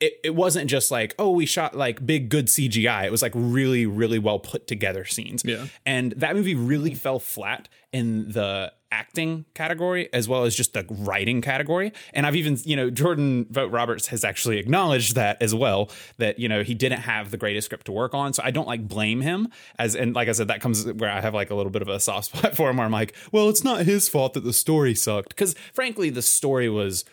it, 0.00 0.20
it 0.22 0.34
wasn't 0.34 0.68
just 0.68 0.90
like, 0.90 1.14
oh, 1.18 1.30
we 1.30 1.46
shot 1.46 1.74
like 1.74 2.04
big 2.04 2.28
good 2.28 2.46
CGI. 2.46 3.04
It 3.04 3.10
was 3.10 3.22
like 3.22 3.32
really, 3.34 3.86
really 3.86 4.18
well 4.18 4.38
put 4.38 4.66
together 4.66 5.04
scenes. 5.04 5.42
Yeah. 5.44 5.66
And 5.86 6.12
that 6.12 6.36
movie 6.36 6.54
really 6.54 6.94
fell 6.94 7.18
flat 7.18 7.68
in 7.92 8.32
the 8.32 8.72
acting 8.92 9.46
category 9.54 10.12
as 10.12 10.28
well 10.28 10.44
as 10.44 10.54
just 10.54 10.74
the 10.74 10.84
writing 10.90 11.40
category. 11.40 11.92
And 12.12 12.26
I've 12.26 12.36
even, 12.36 12.58
you 12.64 12.76
know, 12.76 12.90
Jordan 12.90 13.46
Vogt 13.50 13.72
Roberts 13.72 14.08
has 14.08 14.22
actually 14.22 14.58
acknowledged 14.58 15.14
that 15.14 15.40
as 15.40 15.54
well, 15.54 15.90
that, 16.18 16.38
you 16.38 16.48
know, 16.48 16.62
he 16.62 16.74
didn't 16.74 17.00
have 17.00 17.30
the 17.30 17.38
greatest 17.38 17.64
script 17.66 17.86
to 17.86 17.92
work 17.92 18.12
on. 18.12 18.34
So 18.34 18.42
I 18.44 18.50
don't 18.50 18.68
like 18.68 18.86
blame 18.86 19.22
him 19.22 19.48
as 19.78 19.96
and 19.96 20.14
like 20.14 20.28
I 20.28 20.32
said, 20.32 20.48
that 20.48 20.60
comes 20.60 20.84
where 20.84 21.10
I 21.10 21.22
have 21.22 21.32
like 21.32 21.50
a 21.50 21.54
little 21.54 21.72
bit 21.72 21.82
of 21.82 21.88
a 21.88 21.98
soft 21.98 22.26
spot 22.36 22.54
for 22.54 22.68
him 22.68 22.76
where 22.76 22.84
I'm 22.84 22.92
like, 22.92 23.14
well, 23.32 23.48
it's 23.48 23.64
not 23.64 23.86
his 23.86 24.10
fault 24.10 24.34
that 24.34 24.44
the 24.44 24.52
story 24.52 24.94
sucked. 24.94 25.30
Because 25.30 25.54
frankly, 25.72 26.10
the 26.10 26.22
story 26.22 26.68
was 26.68 27.06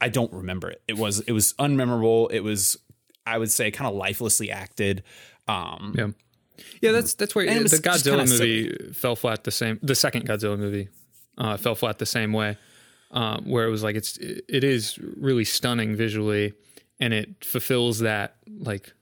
I 0.00 0.08
don't 0.08 0.32
remember 0.32 0.70
it. 0.70 0.82
It 0.86 0.96
was 0.96 1.20
it 1.20 1.32
was 1.32 1.54
unmemorable. 1.54 2.30
It 2.32 2.40
was 2.40 2.78
I 3.26 3.38
would 3.38 3.50
say 3.50 3.70
kind 3.70 3.88
of 3.88 3.94
lifelessly 3.94 4.50
acted. 4.50 5.02
Um 5.46 5.94
Yeah. 5.96 6.08
Yeah, 6.80 6.92
that's 6.92 7.14
that's 7.14 7.34
where 7.34 7.44
it 7.44 7.70
the 7.70 7.76
Godzilla 7.76 8.28
movie 8.28 8.92
fell 8.92 9.16
flat 9.16 9.44
the 9.44 9.50
same. 9.50 9.78
The 9.82 9.94
second 9.94 10.26
Godzilla 10.26 10.58
movie 10.58 10.88
uh, 11.36 11.56
fell 11.56 11.74
flat 11.74 11.98
the 11.98 12.06
same 12.06 12.32
way, 12.32 12.56
um, 13.10 13.44
where 13.44 13.66
it 13.66 13.70
was 13.70 13.82
like 13.82 13.96
it's 13.96 14.18
it 14.18 14.64
is 14.64 14.98
really 14.98 15.44
stunning 15.44 15.96
visually, 15.96 16.52
and 17.00 17.14
it 17.14 17.44
fulfills 17.44 18.00
that 18.00 18.36
like 18.58 18.92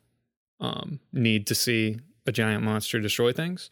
um, 0.61 1.01
need 1.13 1.47
to 1.49 1.55
see 1.55 1.99
a 2.27 2.33
giant 2.33 2.63
monster 2.63 3.01
destroy 3.01 3.33
things, 3.33 3.71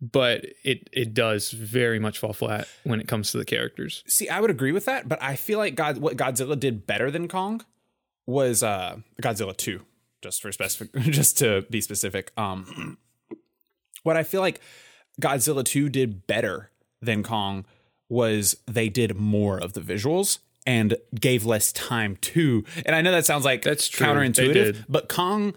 but 0.00 0.44
it 0.64 0.88
it 0.92 1.14
does 1.14 1.50
very 1.50 1.98
much 1.98 2.18
fall 2.18 2.32
flat 2.32 2.68
when 2.84 3.00
it 3.00 3.08
comes 3.08 3.30
to 3.32 3.38
the 3.38 3.44
characters. 3.44 4.02
see, 4.06 4.28
I 4.28 4.40
would 4.40 4.50
agree 4.50 4.72
with 4.72 4.84
that, 4.86 5.08
but 5.08 5.22
I 5.22 5.36
feel 5.36 5.58
like 5.58 5.74
God 5.74 5.98
what 5.98 6.16
Godzilla 6.16 6.58
did 6.58 6.86
better 6.86 7.10
than 7.10 7.28
Kong 7.28 7.64
was 8.26 8.62
uh 8.62 8.98
Godzilla 9.22 9.56
2, 9.56 9.80
just 10.22 10.42
for 10.42 10.52
specific 10.52 10.94
just 11.10 11.38
to 11.38 11.64
be 11.70 11.80
specific. 11.80 12.32
Um 12.36 12.98
what 14.02 14.16
I 14.16 14.22
feel 14.22 14.40
like 14.40 14.60
Godzilla 15.20 15.64
2 15.64 15.88
did 15.88 16.26
better 16.26 16.70
than 17.00 17.22
Kong 17.22 17.64
was 18.08 18.56
they 18.66 18.88
did 18.88 19.16
more 19.16 19.58
of 19.58 19.72
the 19.72 19.80
visuals 19.80 20.38
and 20.66 20.96
gave 21.18 21.44
less 21.44 21.72
time 21.72 22.16
to. 22.16 22.64
And 22.86 22.94
I 22.96 23.00
know 23.02 23.12
that 23.12 23.26
sounds 23.26 23.44
like 23.44 23.62
That's 23.62 23.88
true. 23.88 24.06
Counterintuitive, 24.06 24.84
but 24.88 25.08
Kong 25.08 25.54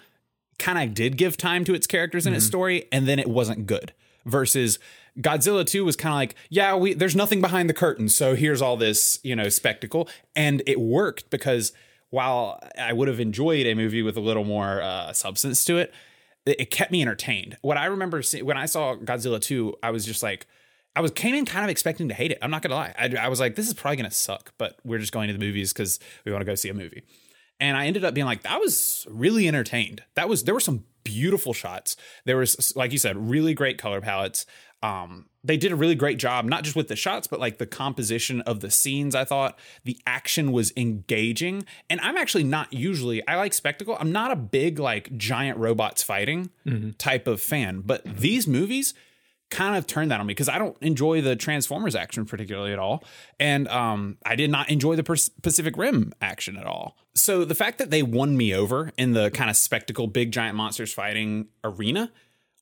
kind 0.60 0.78
of 0.90 0.94
did 0.94 1.18
give 1.18 1.38
time 1.38 1.64
to 1.66 1.74
its 1.74 1.88
characters 1.88 2.26
and 2.26 2.36
its 2.36 2.46
Mm-hmm. 2.46 2.50
story, 2.50 2.86
and 2.92 3.08
then 3.08 3.20
it 3.20 3.28
wasn't 3.30 3.68
good. 3.68 3.94
Versus 4.28 4.78
Godzilla 5.20 5.66
2 5.66 5.84
was 5.84 5.96
kind 5.96 6.14
of 6.14 6.18
like, 6.18 6.36
yeah, 6.50 6.76
we 6.76 6.94
there's 6.94 7.16
nothing 7.16 7.42
behind 7.42 7.70
the 7.70 7.74
curtain, 7.74 8.10
so 8.10 8.36
here's 8.36 8.62
all 8.62 8.78
this, 8.78 9.20
you 9.24 9.36
know, 9.36 9.50
spectacle. 9.50 10.08
And 10.36 10.62
it 10.68 10.80
worked 10.80 11.30
because 11.30 11.72
while 12.10 12.60
I 12.78 12.94
would 12.94 13.08
have 13.08 13.20
enjoyed 13.20 13.66
a 13.66 13.74
movie 13.74 14.02
with 14.02 14.16
a 14.16 14.22
little 14.22 14.44
more 14.44 14.82
uh, 14.82 15.14
substance 15.14 15.66
to 15.66 15.78
it, 15.78 15.94
it, 16.46 16.62
it 16.62 16.72
kept 16.72 16.92
me 16.92 17.02
entertained. 17.02 17.58
What 17.62 17.78
I 17.78 17.86
remember 17.86 18.22
see, 18.22 18.42
when 18.42 18.58
I 18.58 18.66
saw 18.66 18.96
Godzilla 18.96 19.42
2, 19.42 19.76
I 19.82 19.90
was 19.90 20.06
just 20.06 20.22
like, 20.22 20.46
I 20.96 21.02
was 21.02 21.12
came 21.12 21.36
in 21.36 21.46
kind 21.46 21.64
of 21.64 21.70
expecting 21.70 22.08
to 22.10 22.14
hate 22.14 22.32
it. 22.32 22.38
I'm 22.42 22.52
not 22.52 22.62
gonna 22.62 22.76
lie. 22.76 22.94
I, 22.98 23.16
I 23.20 23.28
was 23.28 23.40
like, 23.40 23.56
this 23.56 23.68
is 23.68 23.74
probably 23.74 23.98
gonna 23.98 24.12
suck, 24.12 24.54
but 24.58 24.78
we're 24.84 25.00
just 25.00 25.14
going 25.14 25.28
to 25.28 25.34
the 25.34 25.40
movies 25.40 25.74
because 25.74 26.00
we 26.26 26.32
want 26.32 26.42
to 26.42 26.46
go 26.46 26.56
see 26.56 26.70
a 26.70 26.74
movie. 26.74 27.04
And 27.60 27.76
I 27.76 27.88
ended 27.88 28.06
up 28.06 28.14
being 28.14 28.26
like, 28.26 28.44
that 28.44 28.60
was 28.60 29.08
really 29.10 29.48
entertained. 29.48 30.04
That 30.14 30.30
was 30.30 30.44
there 30.44 30.54
were 30.54 30.60
some 30.60 30.84
beautiful 31.08 31.54
shots. 31.54 31.96
There 32.26 32.38
was, 32.38 32.76
like 32.76 32.92
you 32.92 32.98
said, 32.98 33.30
really 33.30 33.54
great 33.54 33.78
color 33.78 34.02
palettes. 34.02 34.46
Um, 34.84 35.26
they 35.44 35.58
did 35.58 35.72
a 35.72 35.76
really 35.76 35.96
great 35.96 36.20
job, 36.20 36.46
not 36.46 36.64
just 36.64 36.76
with 36.76 36.88
the 36.88 36.96
shots, 36.96 37.26
but 37.26 37.40
like 37.40 37.58
the 37.58 37.66
composition 37.66 38.42
of 38.42 38.60
the 38.60 38.70
scenes. 38.70 39.16
I 39.16 39.24
thought 39.24 39.58
the 39.86 39.98
action 40.06 40.52
was 40.52 40.72
engaging, 40.76 41.66
and 41.90 42.00
I'm 42.02 42.18
actually 42.18 42.44
not 42.44 42.72
usually 42.74 43.26
I 43.28 43.38
like 43.38 43.54
spectacle. 43.54 43.98
I'm 44.00 44.12
not 44.12 44.30
a 44.32 44.36
big 44.36 44.78
like 44.78 45.18
giant 45.18 45.58
robots 45.58 46.04
fighting 46.04 46.52
type 46.98 47.28
of 47.28 47.42
fan, 47.42 47.82
but 47.86 48.04
these 48.04 48.46
movies 48.48 48.94
kind 49.50 49.78
of 49.78 49.88
turned 49.88 50.12
that 50.12 50.20
on 50.20 50.26
me 50.26 50.32
because 50.32 50.50
I 50.50 50.58
don't 50.58 50.78
enjoy 50.82 51.22
the 51.22 51.36
Transformers 51.36 51.96
action 51.96 52.26
particularly 52.26 52.74
at 52.74 52.80
all, 52.80 53.04
and 53.40 53.68
um, 53.68 54.18
I 54.26 54.36
did 54.36 54.50
not 54.50 54.70
enjoy 54.70 54.96
the 54.96 55.04
Pacific 55.04 55.78
Rim 55.78 56.14
action 56.22 56.58
at 56.58 56.66
all. 56.66 56.98
So 57.16 57.46
the 57.46 57.56
fact 57.56 57.78
that 57.80 57.90
they 57.90 58.04
won 58.04 58.38
me 58.38 58.54
over 58.54 58.92
in 58.98 59.14
the 59.14 59.32
kind 59.32 59.50
of 59.50 59.56
spectacle, 59.56 60.08
big 60.08 60.32
giant 60.32 60.56
monsters 60.56 60.94
fighting 60.94 61.48
arena 61.64 62.12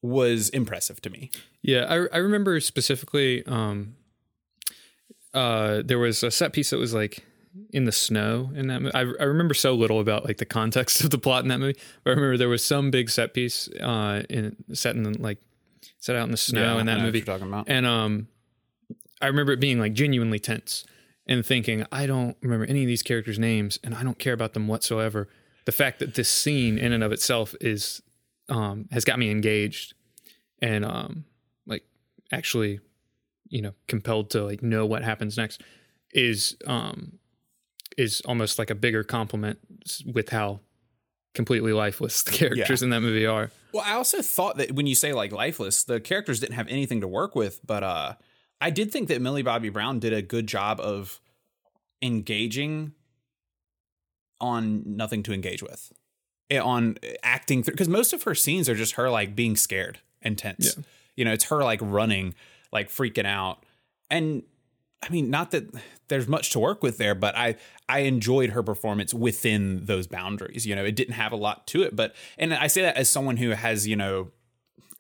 was 0.01 0.49
impressive 0.49 1.01
to 1.01 1.09
me. 1.09 1.31
Yeah, 1.61 1.85
I, 1.89 1.95
I 2.13 2.17
remember 2.17 2.59
specifically. 2.59 3.45
Um, 3.45 3.95
uh, 5.33 5.81
there 5.83 5.99
was 5.99 6.23
a 6.23 6.31
set 6.31 6.53
piece 6.53 6.69
that 6.69 6.77
was 6.77 6.93
like 6.93 7.25
in 7.71 7.85
the 7.85 7.91
snow 7.91 8.51
in 8.55 8.67
that 8.67 8.81
movie. 8.81 8.95
I, 8.95 9.01
I 9.01 9.23
remember 9.25 9.53
so 9.53 9.73
little 9.73 9.99
about 9.99 10.25
like 10.25 10.37
the 10.37 10.45
context 10.45 11.01
of 11.03 11.09
the 11.09 11.17
plot 11.17 11.43
in 11.43 11.49
that 11.49 11.59
movie, 11.59 11.77
but 12.03 12.11
I 12.11 12.13
remember 12.13 12.37
there 12.37 12.49
was 12.49 12.63
some 12.63 12.89
big 12.89 13.09
set 13.09 13.33
piece 13.33 13.67
uh, 13.81 14.23
in 14.29 14.55
set 14.73 14.95
in 14.95 15.11
like 15.21 15.39
set 15.99 16.15
out 16.15 16.23
in 16.25 16.31
the 16.31 16.37
snow 16.37 16.75
Yeah, 16.75 16.79
in 16.79 16.85
that 16.87 16.99
movie. 16.99 17.19
you're 17.19 17.25
talking 17.25 17.47
about. 17.47 17.65
And 17.67 17.85
um, 17.85 18.27
I 19.21 19.27
remember 19.27 19.51
it 19.53 19.59
being 19.59 19.79
like 19.79 19.93
genuinely 19.93 20.39
tense 20.39 20.85
and 21.27 21.45
thinking, 21.45 21.85
I 21.91 22.05
don't 22.05 22.37
remember 22.41 22.65
any 22.65 22.83
of 22.83 22.87
these 22.87 23.01
characters' 23.03 23.39
names, 23.39 23.79
and 23.83 23.95
I 23.95 24.03
don't 24.03 24.19
care 24.19 24.33
about 24.33 24.53
them 24.53 24.67
whatsoever. 24.67 25.27
The 25.65 25.71
fact 25.71 25.99
that 25.99 26.13
this 26.15 26.29
scene 26.29 26.77
in 26.77 26.91
and 26.93 27.03
of 27.03 27.11
itself 27.11 27.55
is 27.59 28.01
um, 28.49 28.87
has 28.91 29.03
got 29.05 29.17
me 29.17 29.31
engaged 29.31 29.95
and 30.61 30.85
um, 30.85 31.25
like 31.65 31.83
actually, 32.31 32.79
you 33.47 33.61
know, 33.63 33.73
compelled 33.87 34.29
to 34.31 34.43
like 34.43 34.61
know 34.61 34.85
what 34.85 35.03
happens 35.03 35.35
next 35.37 35.61
is 36.13 36.55
um, 36.67 37.17
is 37.97 38.21
almost 38.21 38.59
like 38.59 38.69
a 38.69 38.75
bigger 38.75 39.03
compliment 39.03 39.57
with 40.05 40.29
how 40.29 40.59
completely 41.35 41.73
lifeless 41.73 42.23
the 42.23 42.31
characters 42.39 42.81
in 42.81 42.89
that 42.89 43.01
movie 43.01 43.25
are. 43.25 43.51
Well, 43.73 43.83
I 43.85 43.93
also 43.93 44.21
thought 44.21 44.57
that 44.57 44.71
when 44.71 44.87
you 44.87 44.95
say 44.95 45.13
like 45.13 45.31
lifeless, 45.31 45.83
the 45.83 45.99
characters 45.99 46.39
didn't 46.39 46.55
have 46.55 46.67
anything 46.67 47.01
to 47.01 47.07
work 47.07 47.35
with, 47.35 47.59
but 47.65 47.83
uh 47.83 48.13
I 48.61 48.69
did 48.69 48.91
think 48.91 49.09
that 49.09 49.21
Millie 49.21 49.43
Bobby 49.43 49.69
Brown 49.69 49.99
did 49.99 50.13
a 50.13 50.21
good 50.21 50.47
job 50.47 50.79
of 50.79 51.19
engaging 52.01 52.93
on 54.39 54.83
nothing 54.85 55.23
to 55.23 55.33
engage 55.33 55.61
with. 55.61 55.91
Eh, 56.49 56.59
On 56.59 56.97
acting 57.23 57.63
through 57.63 57.73
because 57.73 57.89
most 57.89 58.13
of 58.13 58.23
her 58.23 58.35
scenes 58.35 58.69
are 58.69 58.75
just 58.75 58.93
her 58.93 59.09
like 59.09 59.35
being 59.35 59.55
scared 59.55 59.99
and 60.21 60.37
tense. 60.37 60.77
You 61.15 61.25
know, 61.25 61.33
it's 61.33 61.45
her 61.45 61.63
like 61.63 61.79
running, 61.81 62.35
like 62.71 62.89
freaking 62.89 63.25
out. 63.25 63.63
And 64.09 64.43
I 65.05 65.09
mean, 65.09 65.29
not 65.29 65.51
that 65.51 65.69
there's 66.07 66.27
much 66.27 66.49
to 66.51 66.59
work 66.59 66.81
with 66.81 66.97
there, 66.97 67.15
but 67.15 67.35
I 67.35 67.55
I 67.87 67.99
enjoyed 67.99 68.51
her 68.51 68.63
performance 68.63 69.13
within 69.13 69.85
those 69.85 70.07
boundaries. 70.07 70.65
You 70.65 70.75
know, 70.75 70.83
it 70.83 70.95
didn't 70.95 71.13
have 71.13 71.31
a 71.31 71.35
lot 71.35 71.67
to 71.67 71.83
it, 71.83 71.95
but 71.95 72.15
and 72.37 72.53
I 72.53 72.67
say 72.67 72.81
that 72.81 72.97
as 72.97 73.09
someone 73.09 73.37
who 73.37 73.51
has 73.51 73.87
you 73.87 73.95
know 73.95 74.31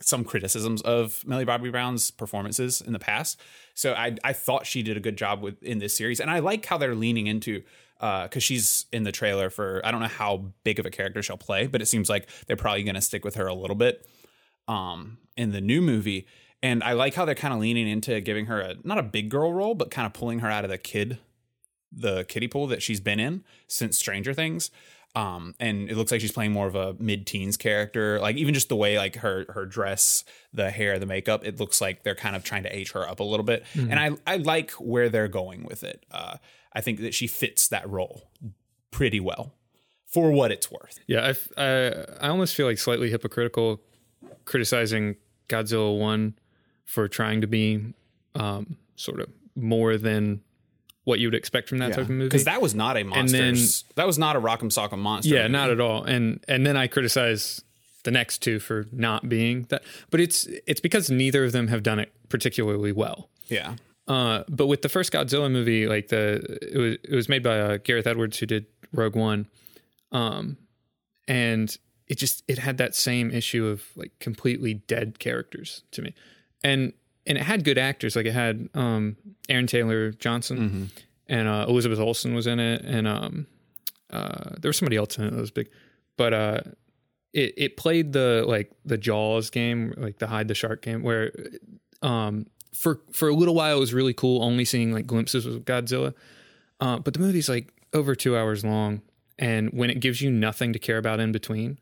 some 0.01 0.23
criticisms 0.23 0.81
of 0.81 1.23
Millie 1.25 1.45
Bobby 1.45 1.69
Brown's 1.69 2.11
performances 2.11 2.81
in 2.81 2.93
the 2.93 2.99
past. 2.99 3.39
So 3.73 3.93
I 3.93 4.15
I 4.23 4.33
thought 4.33 4.65
she 4.65 4.83
did 4.83 4.95
a 4.95 4.99
good 4.99 5.17
job 5.17 5.41
with 5.41 5.61
in 5.63 5.79
this 5.79 5.95
series, 5.95 6.19
and 6.19 6.29
I 6.29 6.39
like 6.39 6.65
how 6.65 6.77
they're 6.77 6.95
leaning 6.95 7.27
into 7.27 7.63
because 7.99 8.43
she's 8.43 8.85
in 8.91 9.03
the 9.03 9.11
trailer 9.11 9.49
for 9.49 9.81
I 9.83 9.91
don't 9.91 10.01
know 10.01 10.07
how 10.07 10.51
big 10.63 10.79
of 10.79 10.85
a 10.85 10.91
character 10.91 11.23
she'll 11.23 11.37
play, 11.37 11.65
but 11.65 11.81
it 11.81 11.87
seems 11.87 12.09
like 12.09 12.29
they're 12.45 12.55
probably 12.55 12.83
going 12.83 12.95
to 12.95 13.01
stick 13.01 13.25
with 13.25 13.35
her 13.35 13.47
a 13.47 13.53
little 13.53 13.75
bit 13.75 14.07
um, 14.67 15.17
in 15.35 15.51
the 15.51 15.61
new 15.61 15.81
movie. 15.81 16.27
And 16.65 16.83
I 16.83 16.93
like 16.93 17.13
how 17.13 17.25
they're 17.25 17.35
kind 17.35 17.53
of 17.53 17.59
leaning 17.59 17.87
into 17.87 18.19
giving 18.21 18.47
her 18.47 18.59
a 18.59 18.75
not 18.83 18.97
a 18.97 19.03
big 19.03 19.29
girl 19.29 19.53
role, 19.53 19.75
but 19.75 19.91
kind 19.91 20.07
of 20.07 20.13
pulling 20.13 20.39
her 20.39 20.49
out 20.49 20.63
of 20.63 20.71
the 20.71 20.79
kid, 20.79 21.19
the 21.91 22.23
kiddie 22.23 22.47
pool 22.47 22.65
that 22.67 22.81
she's 22.81 22.99
been 22.99 23.19
in 23.19 23.43
since 23.67 23.99
Stranger 23.99 24.33
Things. 24.33 24.71
Um, 25.15 25.53
and 25.59 25.91
it 25.91 25.95
looks 25.95 26.11
like 26.11 26.21
she's 26.21 26.31
playing 26.31 26.53
more 26.53 26.65
of 26.65 26.73
a 26.73 26.95
mid-teens 26.97 27.55
character. 27.55 28.19
Like 28.19 28.35
even 28.37 28.55
just 28.55 28.67
the 28.69 28.75
way 28.75 28.97
like 28.97 29.17
her 29.17 29.45
her 29.49 29.67
dress, 29.67 30.23
the 30.53 30.71
hair, 30.71 30.97
the 30.97 31.05
makeup, 31.05 31.45
it 31.45 31.59
looks 31.59 31.81
like 31.81 32.01
they're 32.01 32.15
kind 32.15 32.35
of 32.35 32.43
trying 32.43 32.63
to 32.63 32.75
age 32.75 32.93
her 32.93 33.07
up 33.07 33.19
a 33.19 33.23
little 33.23 33.45
bit. 33.45 33.63
And 33.75 33.99
I 33.99 34.09
I 34.25 34.37
like 34.37 34.71
where 34.71 35.07
they're 35.07 35.27
going 35.27 35.65
with 35.65 35.83
it. 35.83 36.03
Uh, 36.09 36.37
I 36.73 36.81
think 36.81 36.99
that 37.01 37.13
she 37.13 37.27
fits 37.27 37.67
that 37.67 37.87
role 37.87 38.31
pretty 38.89 39.19
well 39.19 39.53
for 40.07 40.31
what 40.31 40.51
it's 40.51 40.71
worth. 40.71 40.97
Yeah, 41.05 41.31
I, 41.57 41.63
I 41.63 42.05
I 42.21 42.29
almost 42.29 42.55
feel 42.55 42.65
like 42.65 42.79
slightly 42.79 43.11
hypocritical 43.11 43.83
criticizing 44.45 45.17
Godzilla 45.47 45.97
one 45.99 46.39
for 46.85 47.07
trying 47.07 47.41
to 47.41 47.47
be 47.47 47.93
um, 48.35 48.77
sort 48.95 49.19
of 49.19 49.29
more 49.55 49.97
than 49.97 50.41
what 51.03 51.19
you 51.19 51.27
would 51.27 51.35
expect 51.35 51.69
from 51.69 51.77
that 51.79 51.89
type 51.89 52.03
of 52.03 52.09
movie. 52.09 52.25
Because 52.25 52.45
that 52.45 52.61
was 52.61 52.73
not 52.73 52.97
a 52.97 53.03
monster. 53.03 53.53
that 53.95 54.07
was 54.07 54.17
not 54.17 54.35
a 54.35 54.41
Rock'em 54.41 54.71
Sock'em 54.71 54.99
monster. 54.99 55.33
yeah, 55.33 55.43
movie. 55.43 55.51
not 55.51 55.69
at 55.69 55.79
all. 55.79 56.03
And 56.03 56.43
and 56.47 56.65
then 56.65 56.77
I 56.77 56.87
criticize 56.87 57.61
the 58.03 58.11
next 58.11 58.39
two 58.39 58.59
for 58.59 58.85
not 58.91 59.29
being 59.29 59.63
that. 59.69 59.83
But 60.09 60.19
it's 60.19 60.47
it's 60.65 60.79
because 60.81 61.09
neither 61.09 61.45
of 61.45 61.51
them 61.51 61.67
have 61.67 61.83
done 61.83 61.99
it 61.99 62.11
particularly 62.29 62.91
well. 62.91 63.29
Yeah. 63.47 63.75
Uh, 64.07 64.43
but 64.49 64.67
with 64.67 64.81
the 64.81 64.89
first 64.89 65.11
Godzilla 65.11 65.51
movie, 65.51 65.87
like 65.87 66.09
the 66.09 66.59
it 66.61 66.77
was 66.77 66.97
it 67.03 67.15
was 67.15 67.29
made 67.29 67.43
by 67.43 67.59
uh, 67.59 67.77
Gareth 67.77 68.07
Edwards 68.07 68.37
who 68.37 68.45
did 68.45 68.65
Rogue 68.93 69.15
One, 69.15 69.47
um, 70.11 70.57
and 71.27 71.75
it 72.07 72.17
just 72.19 72.43
it 72.47 72.59
had 72.59 72.77
that 72.77 72.93
same 72.95 73.31
issue 73.31 73.65
of 73.65 73.83
like 73.95 74.11
completely 74.19 74.75
dead 74.75 75.17
characters 75.17 75.83
to 75.91 76.03
me, 76.03 76.13
and 76.65 76.93
and 77.27 77.37
it 77.37 77.43
had 77.43 77.63
good 77.63 77.77
actors. 77.77 78.15
Like 78.15 78.25
it 78.25 78.33
had 78.33 78.69
um, 78.73 79.15
Aaron 79.49 79.67
Taylor 79.67 80.11
Johnson 80.11 80.57
and 81.27 81.47
uh, 81.47 81.65
Elizabeth 81.67 81.99
Olsen 81.99 82.33
was 82.35 82.47
in 82.47 82.59
it, 82.59 82.81
and 82.83 83.07
um, 83.07 83.47
uh, 84.11 84.51
there 84.59 84.69
was 84.69 84.77
somebody 84.77 84.97
else 84.97 85.17
in 85.17 85.25
it 85.25 85.31
that 85.31 85.39
was 85.39 85.51
big, 85.51 85.69
but 86.17 86.33
uh, 86.33 86.59
it 87.33 87.53
it 87.57 87.77
played 87.77 88.13
the 88.13 88.43
like 88.47 88.71
the 88.83 88.97
Jaws 88.97 89.49
game, 89.49 89.93
like 89.97 90.17
the 90.19 90.27
hide 90.27 90.47
the 90.47 90.55
shark 90.55 90.81
game, 90.81 91.03
where 91.03 91.31
um 92.01 92.45
for 92.73 92.99
for 93.11 93.29
a 93.29 93.33
little 93.33 93.55
while 93.55 93.77
it 93.77 93.79
was 93.79 93.93
really 93.93 94.13
cool 94.13 94.43
only 94.43 94.65
seeing 94.65 94.91
like 94.91 95.07
glimpses 95.07 95.45
of 95.45 95.65
Godzilla. 95.65 96.13
Uh, 96.79 96.99
but 96.99 97.13
the 97.13 97.19
movie's 97.19 97.47
like 97.47 97.71
over 97.93 98.15
two 98.15 98.35
hours 98.35 98.65
long, 98.65 99.01
and 99.39 99.69
when 99.71 99.89
it 99.89 99.99
gives 99.99 100.21
you 100.21 100.29
nothing 100.29 100.73
to 100.73 100.79
care 100.79 100.97
about 100.97 101.19
in 101.19 101.31
between, 101.31 101.79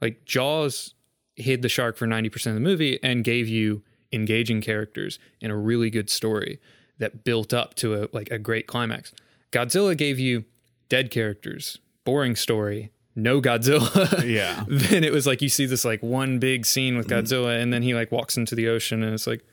like 0.00 0.24
Jaws 0.24 0.94
hid 1.36 1.62
the 1.62 1.68
shark 1.68 1.96
for 1.96 2.06
ninety 2.06 2.28
percent 2.28 2.56
of 2.56 2.62
the 2.62 2.68
movie 2.68 2.98
and 3.02 3.24
gave 3.24 3.48
you 3.48 3.82
engaging 4.14 4.60
characters 4.60 5.18
and 5.42 5.50
a 5.52 5.56
really 5.56 5.90
good 5.90 6.08
story 6.08 6.60
that 6.98 7.24
built 7.24 7.52
up 7.52 7.74
to 7.74 7.94
a 8.02 8.08
like 8.12 8.30
a 8.30 8.38
great 8.38 8.66
climax. 8.66 9.12
Godzilla 9.52 9.96
gave 9.96 10.18
you 10.18 10.44
dead 10.88 11.10
characters, 11.10 11.78
boring 12.04 12.36
story, 12.36 12.90
no 13.16 13.40
Godzilla. 13.40 14.24
Yeah. 14.24 14.64
then 14.68 15.04
it 15.04 15.12
was 15.12 15.26
like 15.26 15.42
you 15.42 15.48
see 15.48 15.66
this 15.66 15.84
like 15.84 16.02
one 16.02 16.38
big 16.38 16.66
scene 16.66 16.96
with 16.96 17.08
mm-hmm. 17.08 17.26
Godzilla, 17.26 17.60
and 17.60 17.72
then 17.72 17.82
he 17.82 17.94
like 17.94 18.10
walks 18.12 18.36
into 18.36 18.54
the 18.54 18.68
ocean, 18.68 19.02
and 19.02 19.12
it's 19.14 19.26
like 19.26 19.44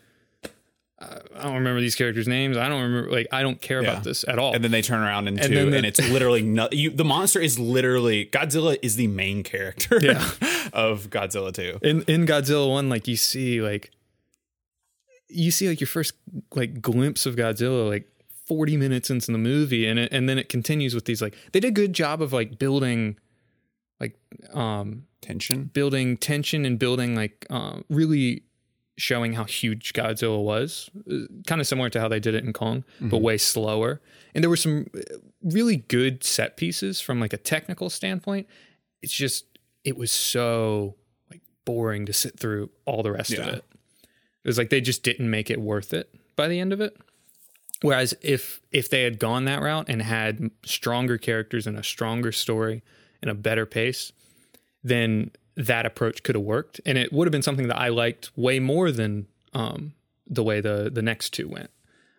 I 1.36 1.44
don't 1.46 1.56
remember 1.56 1.82
these 1.82 1.96
characters' 1.96 2.28
names. 2.28 2.58
I 2.58 2.70
don't 2.70 2.82
remember 2.84 3.12
like 3.12 3.28
I 3.32 3.42
don't 3.42 3.60
care 3.60 3.82
Yeah. 3.82 3.92
about 3.92 4.04
this 4.04 4.24
at 4.28 4.38
all. 4.38 4.54
And 4.54 4.64
then 4.64 4.72
they 4.72 4.82
turn 4.82 5.02
around 5.02 5.28
in 5.28 5.40
And 5.40 5.54
and, 5.74 5.86
it's 5.86 6.00
literally 6.10 6.42
not. 6.60 6.74
You, 6.74 6.92
the 6.92 7.06
monster 7.06 7.40
is 7.40 7.58
literally 7.58 8.28
Godzilla 8.28 8.78
is 8.82 8.96
the 8.96 9.08
main 9.08 9.44
character 9.44 10.00
Yeah. 10.02 10.30
of 10.74 11.10
Godzilla 11.10 11.54
two. 11.54 11.80
in 11.82 12.04
in 12.04 12.26
Godzilla 12.26 12.70
one, 12.70 12.90
like 12.90 13.08
you 13.08 13.16
see 13.16 13.62
like 13.62 13.92
you 15.32 15.52
see 15.52 15.70
like 15.70 15.80
your 15.80 15.88
first 15.88 16.14
like 16.54 16.82
glimpse 16.82 17.26
of 17.26 17.36
Godzilla 17.36 17.90
like 17.90 18.08
40 18.48 18.78
minutes 18.78 19.10
into 19.10 19.32
the 19.32 19.38
movie 19.38 19.88
and 19.88 19.98
it, 20.00 20.12
and 20.12 20.28
then 20.28 20.38
it 20.38 20.50
continues 20.50 20.94
with 20.94 21.06
these 21.06 21.22
like 21.22 21.36
they 21.52 21.60
did 21.60 21.70
a 21.70 21.72
good 21.72 21.94
job 21.94 22.22
of 22.22 22.34
like 22.34 22.60
building 22.60 23.18
like 24.00 24.18
um 24.54 25.06
Tension. 25.22 25.70
building 25.74 26.18
tension 26.18 26.66
and 26.66 26.80
building 26.80 27.16
like 27.16 27.46
um 27.52 27.86
really 27.90 28.44
showing 28.98 29.34
how 29.34 29.44
huge 29.44 29.94
Godzilla 29.94 30.44
was 30.44 30.90
kind 31.48 31.62
of 31.62 31.68
similar 31.68 31.90
to 31.92 32.00
how 32.00 32.08
they 32.08 32.20
did 32.20 32.36
it 32.36 32.44
in 32.44 32.54
Kong 32.54 32.84
but 33.00 33.22
way 33.22 33.38
slower. 33.38 34.02
And 34.36 34.44
there 34.44 34.50
were 34.50 34.58
some 34.58 34.88
uh, 34.96 35.00
really 35.44 35.78
good 35.78 36.24
set 36.24 36.58
pieces 36.58 37.02
from 37.02 37.20
like 37.20 37.34
a 37.34 37.38
technical 37.38 37.90
standpoint. 37.90 38.48
It's 39.02 39.14
just 39.14 39.46
it 39.84 39.98
was 39.98 40.12
so 40.12 40.96
like 41.30 41.42
boring 41.66 42.06
to 42.08 42.14
sit 42.14 42.40
through 42.40 42.70
all 42.86 43.02
the 43.02 43.12
rest 43.12 43.32
of 43.34 43.48
it 43.48 43.66
it 44.44 44.48
was 44.48 44.58
like 44.58 44.70
they 44.70 44.82
just 44.82 45.04
didn't 45.04 45.30
make 45.30 45.50
it 45.50 45.62
worth 45.62 45.94
it 45.94 46.14
by 46.36 46.48
the 46.48 46.60
end 46.60 46.74
of 46.74 46.82
it 46.82 46.98
whereas 47.82 48.14
if 48.22 48.62
if 48.72 48.90
they 48.90 49.04
had 49.04 49.20
gone 49.20 49.46
that 49.46 49.62
route 49.62 49.86
and 49.88 50.02
had 50.02 50.52
stronger 50.64 51.18
characters 51.18 51.68
and 51.68 51.78
a 51.78 51.84
stronger 51.84 52.32
story 52.32 52.84
and 53.22 53.30
a 53.30 53.36
better 53.36 53.66
pace 53.66 54.12
then 54.84 55.32
that 55.56 55.86
approach 55.86 56.24
could 56.24 56.36
have 56.36 56.44
worked, 56.44 56.82
and 56.86 56.98
it 56.98 57.12
would 57.12 57.28
have 57.28 57.32
been 57.32 57.42
something 57.42 57.68
that 57.68 57.78
I 57.78 57.90
liked 57.90 58.32
way 58.36 58.60
more 58.60 58.92
than 58.92 59.28
um, 59.54 59.94
the 60.28 60.44
way 60.44 60.62
the 60.62 60.90
the 60.92 61.02
next 61.02 61.32
two 61.32 61.48
went. 61.48 61.70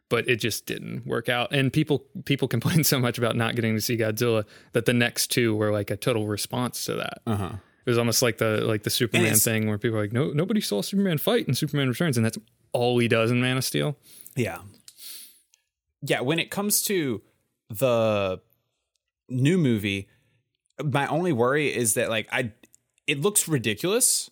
But 0.08 0.28
it 0.28 0.36
just 0.36 0.66
didn't 0.66 1.06
work 1.06 1.28
out, 1.28 1.52
and 1.52 1.72
people 1.72 2.04
people 2.24 2.48
complain 2.56 2.84
so 2.84 2.98
much 2.98 3.18
about 3.18 3.36
not 3.36 3.54
getting 3.54 3.74
to 3.74 3.80
see 3.80 3.96
Godzilla 3.96 4.44
that 4.72 4.86
the 4.86 4.92
next 4.92 5.28
two 5.28 5.54
were 5.54 5.72
like 5.72 5.90
a 5.90 5.96
total 5.96 6.26
response 6.26 6.84
to 6.84 6.94
that. 6.94 7.20
Uh 7.26 7.36
huh. 7.36 7.52
It 7.84 7.90
was 7.90 7.98
almost 7.98 8.22
like 8.22 8.38
the 8.38 8.60
like 8.62 8.84
the 8.84 8.90
Superman 8.90 9.34
thing 9.34 9.68
where 9.68 9.78
people 9.78 9.98
are 9.98 10.02
like, 10.02 10.12
no, 10.12 10.30
nobody 10.30 10.60
saw 10.60 10.82
Superman 10.82 11.18
fight 11.18 11.48
in 11.48 11.54
Superman 11.54 11.88
Returns, 11.88 12.16
and 12.16 12.24
that's 12.24 12.38
all 12.72 12.98
he 12.98 13.08
does 13.08 13.30
in 13.30 13.40
Man 13.40 13.56
of 13.56 13.64
Steel. 13.64 13.96
Yeah. 14.36 14.58
Yeah, 16.00 16.20
when 16.20 16.38
it 16.38 16.50
comes 16.50 16.82
to 16.84 17.22
the 17.68 18.40
new 19.28 19.58
movie, 19.58 20.08
my 20.82 21.06
only 21.06 21.32
worry 21.32 21.74
is 21.74 21.94
that 21.94 22.08
like 22.08 22.28
I 22.32 22.52
it 23.06 23.20
looks 23.20 23.48
ridiculous, 23.48 24.30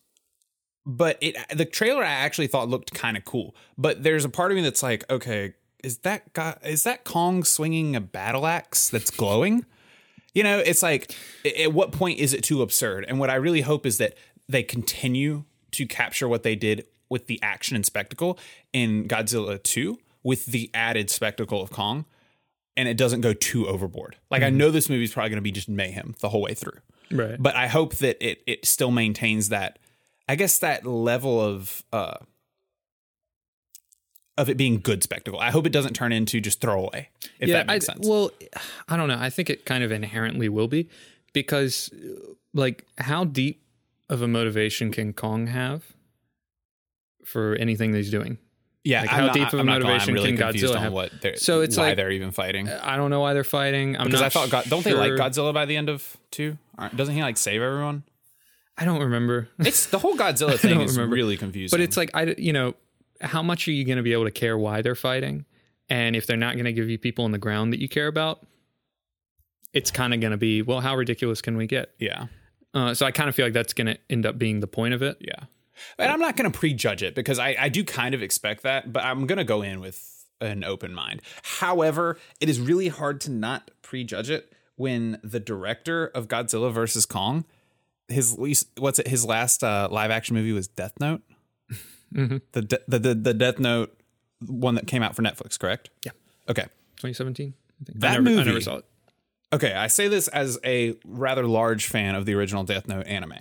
but 0.86 1.18
it 1.20 1.36
the 1.56 1.64
trailer 1.64 2.02
I 2.02 2.10
actually 2.10 2.46
thought 2.46 2.68
looked 2.68 2.94
kind 2.94 3.16
of 3.16 3.24
cool. 3.24 3.54
But 3.76 4.02
there's 4.02 4.24
a 4.24 4.28
part 4.28 4.52
of 4.52 4.56
me 4.56 4.62
that's 4.62 4.82
like, 4.82 5.08
okay, 5.10 5.54
is 5.82 5.98
that 5.98 6.32
guy 6.32 6.56
is 6.64 6.84
that 6.84 7.04
Kong 7.04 7.44
swinging 7.44 7.96
a 7.96 8.00
battle 8.00 8.46
axe 8.46 8.88
that's 8.88 9.10
glowing? 9.10 9.64
You 10.34 10.42
know, 10.42 10.58
it's 10.58 10.82
like 10.82 11.14
at 11.44 11.72
what 11.72 11.92
point 11.92 12.18
is 12.18 12.32
it 12.32 12.42
too 12.42 12.62
absurd? 12.62 13.04
And 13.08 13.18
what 13.18 13.30
I 13.30 13.34
really 13.34 13.62
hope 13.62 13.84
is 13.84 13.98
that 13.98 14.14
they 14.48 14.62
continue 14.62 15.44
to 15.72 15.86
capture 15.86 16.28
what 16.28 16.42
they 16.42 16.54
did 16.54 16.86
with 17.08 17.26
the 17.26 17.40
action 17.42 17.76
and 17.76 17.84
spectacle 17.84 18.38
in 18.72 19.08
Godzilla 19.08 19.60
2 19.62 19.98
with 20.22 20.46
the 20.46 20.70
added 20.74 21.10
spectacle 21.10 21.62
of 21.62 21.70
Kong 21.70 22.04
and 22.76 22.88
it 22.88 22.96
doesn't 22.96 23.20
go 23.20 23.32
too 23.32 23.66
overboard. 23.66 24.16
Like 24.30 24.42
I 24.42 24.50
know 24.50 24.70
this 24.70 24.88
movie 24.88 25.04
is 25.04 25.12
probably 25.12 25.30
going 25.30 25.38
to 25.38 25.42
be 25.42 25.52
just 25.52 25.68
mayhem 25.68 26.14
the 26.20 26.28
whole 26.28 26.40
way 26.40 26.54
through. 26.54 26.78
Right. 27.10 27.36
But 27.38 27.56
I 27.56 27.66
hope 27.66 27.96
that 27.96 28.24
it 28.26 28.42
it 28.46 28.64
still 28.64 28.90
maintains 28.90 29.48
that 29.48 29.78
I 30.28 30.36
guess 30.36 30.58
that 30.60 30.86
level 30.86 31.40
of 31.40 31.84
uh 31.92 32.18
of 34.40 34.48
it 34.50 34.56
being 34.56 34.80
good 34.80 35.02
spectacle. 35.02 35.38
I 35.40 35.50
hope 35.50 35.66
it 35.66 35.72
doesn't 35.72 35.94
turn 35.94 36.12
into 36.12 36.40
just 36.40 36.60
throwaway. 36.60 37.08
If 37.38 37.50
that 37.50 37.66
makes 37.66 37.88
I, 37.88 37.94
sense. 37.94 38.06
Well, 38.08 38.30
I 38.88 38.96
don't 38.96 39.08
know. 39.08 39.18
I 39.18 39.30
think 39.30 39.50
it 39.50 39.64
kind 39.64 39.84
of 39.84 39.92
inherently 39.92 40.48
will 40.48 40.68
be 40.68 40.88
because, 41.32 41.90
like, 42.54 42.84
how 42.98 43.24
deep 43.24 43.62
of 44.08 44.22
a 44.22 44.28
motivation 44.28 44.90
can 44.90 45.12
Kong 45.12 45.46
have 45.48 45.82
for 47.24 47.54
anything 47.56 47.92
that 47.92 47.98
he's 47.98 48.10
doing? 48.10 48.38
yeah, 48.82 49.02
like, 49.02 49.10
how 49.10 49.26
not- 49.26 49.34
deep 49.34 49.48
of 49.48 49.54
a 49.54 49.58
I'm 49.58 49.66
not 49.66 49.72
gonna 49.74 49.84
lie, 49.84 49.90
motivation 49.98 50.14
really 50.14 50.36
can 50.36 50.48
Godzilla 50.54 50.78
have? 50.78 50.92
what 50.92 51.12
So 51.38 51.60
it's 51.60 51.76
why 51.76 51.88
like- 51.88 51.96
they're 51.96 52.10
even 52.10 52.30
fighting. 52.30 52.66
I 52.68 52.96
don't 52.96 53.10
know 53.10 53.20
why 53.20 53.34
they're 53.34 53.44
fighting. 53.44 53.94
I'm 53.96 54.06
Because 54.06 54.20
not 54.20 54.26
I 54.26 54.28
thought, 54.30 54.50
God, 54.50 54.64
don't 54.70 54.82
they 54.82 54.94
like. 54.94 55.12
Godzilla 55.12 55.52
by 55.52 55.66
the 55.66 55.76
end 55.76 55.90
of 55.90 56.16
two? 56.30 56.56
Doesn't 56.96 57.14
he 57.14 57.22
like 57.22 57.36
save 57.36 57.60
everyone? 57.60 58.04
I 58.78 58.86
don't 58.86 59.00
remember. 59.02 59.48
It's 59.58 59.84
the 59.86 59.98
whole 59.98 60.16
Godzilla 60.16 60.58
thing 60.58 60.80
is 60.80 60.96
remember. 60.96 61.14
really 61.14 61.36
confusing. 61.36 61.76
But 61.76 61.82
it's 61.84 61.98
like 61.98 62.10
I, 62.14 62.34
you 62.38 62.54
know, 62.54 62.74
how 63.20 63.42
much 63.42 63.66
are 63.68 63.72
you 63.72 63.84
going 63.84 63.96
to 63.98 64.02
be 64.02 64.12
able 64.12 64.24
to 64.24 64.30
care 64.30 64.56
why 64.56 64.82
they're 64.82 64.94
fighting? 64.94 65.44
And 65.88 66.14
if 66.14 66.26
they're 66.26 66.36
not 66.36 66.54
going 66.54 66.66
to 66.66 66.72
give 66.72 66.88
you 66.88 66.98
people 66.98 67.24
on 67.24 67.32
the 67.32 67.38
ground 67.38 67.72
that 67.72 67.80
you 67.80 67.88
care 67.88 68.06
about, 68.06 68.46
it's 69.72 69.90
kind 69.90 70.14
of 70.14 70.20
going 70.20 70.30
to 70.32 70.36
be, 70.36 70.62
well, 70.62 70.80
how 70.80 70.96
ridiculous 70.96 71.40
can 71.42 71.56
we 71.56 71.66
get? 71.66 71.90
yeah, 71.98 72.26
Uh, 72.74 72.94
so 72.94 73.06
I 73.06 73.10
kind 73.10 73.28
of 73.28 73.34
feel 73.34 73.46
like 73.46 73.52
that's 73.52 73.72
going 73.72 73.86
to 73.88 73.98
end 74.08 74.26
up 74.26 74.38
being 74.38 74.60
the 74.60 74.66
point 74.66 74.94
of 74.94 75.02
it. 75.02 75.16
yeah. 75.20 75.44
And 75.98 76.12
I'm 76.12 76.20
not 76.20 76.36
going 76.36 76.50
to 76.50 76.56
prejudge 76.58 77.02
it 77.02 77.14
because 77.14 77.38
I, 77.38 77.56
I 77.58 77.68
do 77.70 77.84
kind 77.84 78.14
of 78.14 78.22
expect 78.22 78.64
that, 78.64 78.92
but 78.92 79.02
I'm 79.02 79.26
going 79.26 79.38
to 79.38 79.44
go 79.44 79.62
in 79.62 79.80
with 79.80 80.26
an 80.40 80.62
open 80.62 80.92
mind. 80.92 81.22
However, 81.42 82.18
it 82.40 82.48
is 82.48 82.60
really 82.60 82.88
hard 82.88 83.20
to 83.22 83.30
not 83.30 83.70
prejudge 83.80 84.28
it 84.30 84.52
when 84.76 85.18
the 85.24 85.40
director 85.40 86.06
of 86.08 86.28
Godzilla 86.28 86.72
versus 86.72 87.06
Kong, 87.06 87.44
his 88.08 88.38
least, 88.38 88.68
what's 88.78 88.98
it? 88.98 89.08
His 89.08 89.24
last 89.24 89.64
uh, 89.64 89.88
live 89.90 90.10
action 90.10 90.36
movie 90.36 90.52
was 90.52 90.68
Death 90.68 90.94
Note. 91.00 91.22
The, 92.12 92.62
de- 92.62 92.80
the 92.88 92.98
the 92.98 93.14
the 93.14 93.34
Death 93.34 93.58
Note 93.58 93.96
one 94.46 94.74
that 94.74 94.86
came 94.86 95.02
out 95.02 95.14
for 95.14 95.22
Netflix, 95.22 95.58
correct? 95.58 95.90
Yeah. 96.04 96.12
Okay. 96.48 96.64
2017. 96.96 97.54
I 97.80 97.84
think. 97.84 98.00
That 98.00 98.10
I 98.10 98.14
never, 98.14 98.28
I 98.28 98.32
movie- 98.32 98.44
never 98.48 98.60
saw 98.60 98.76
it. 98.78 98.84
Okay, 99.52 99.72
I 99.74 99.88
say 99.88 100.06
this 100.08 100.28
as 100.28 100.58
a 100.64 100.96
rather 101.04 101.44
large 101.46 101.86
fan 101.86 102.14
of 102.14 102.24
the 102.26 102.34
original 102.34 102.62
Death 102.64 102.86
Note 102.88 103.06
anime. 103.06 103.34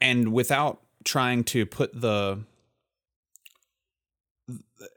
And 0.00 0.32
without 0.32 0.80
trying 1.04 1.44
to 1.44 1.66
put 1.66 1.98
the 2.00 2.40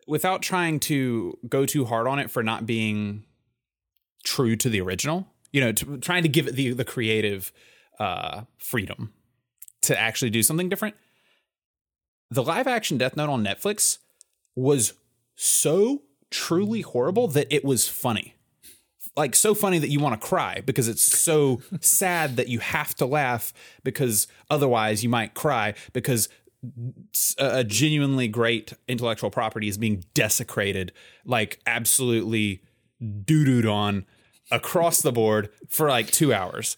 without 0.07 0.41
trying 0.41 0.79
to 0.79 1.37
go 1.47 1.65
too 1.65 1.85
hard 1.85 2.07
on 2.07 2.19
it 2.19 2.29
for 2.31 2.43
not 2.43 2.65
being 2.65 3.23
true 4.23 4.55
to 4.55 4.69
the 4.69 4.81
original, 4.81 5.27
you 5.51 5.61
know, 5.61 5.71
to, 5.71 5.97
trying 5.97 6.23
to 6.23 6.29
give 6.29 6.47
it 6.47 6.55
the 6.55 6.73
the 6.73 6.85
creative 6.85 7.51
uh 7.99 8.41
freedom 8.57 9.13
to 9.81 9.97
actually 9.99 10.29
do 10.31 10.41
something 10.43 10.69
different. 10.69 10.95
The 12.35 12.43
live 12.43 12.67
action 12.67 12.97
Death 12.97 13.15
Note 13.15 13.29
on 13.29 13.45
Netflix 13.45 13.99
was 14.57 14.93
so 15.35 16.03
truly 16.29 16.81
horrible 16.81 17.29
that 17.29 17.47
it 17.49 17.63
was 17.63 17.87
funny. 17.87 18.35
Like 19.15 19.35
so 19.35 19.55
funny 19.55 19.79
that 19.79 19.87
you 19.87 20.01
want 20.01 20.19
to 20.19 20.27
cry 20.27 20.61
because 20.65 20.89
it's 20.89 21.01
so 21.01 21.61
sad 21.79 22.35
that 22.35 22.49
you 22.49 22.59
have 22.59 22.93
to 22.95 23.05
laugh 23.05 23.53
because 23.85 24.27
otherwise 24.49 25.01
you 25.01 25.07
might 25.07 25.33
cry 25.33 25.75
because 25.93 26.27
a 27.37 27.63
genuinely 27.63 28.27
great 28.27 28.73
intellectual 28.89 29.29
property 29.29 29.69
is 29.69 29.77
being 29.77 30.03
desecrated 30.13 30.91
like 31.23 31.61
absolutely 31.65 32.61
doo-dooed 32.99 33.71
on 33.71 34.05
across 34.51 35.01
the 35.01 35.13
board 35.13 35.49
for 35.69 35.87
like 35.87 36.11
2 36.11 36.33
hours. 36.33 36.75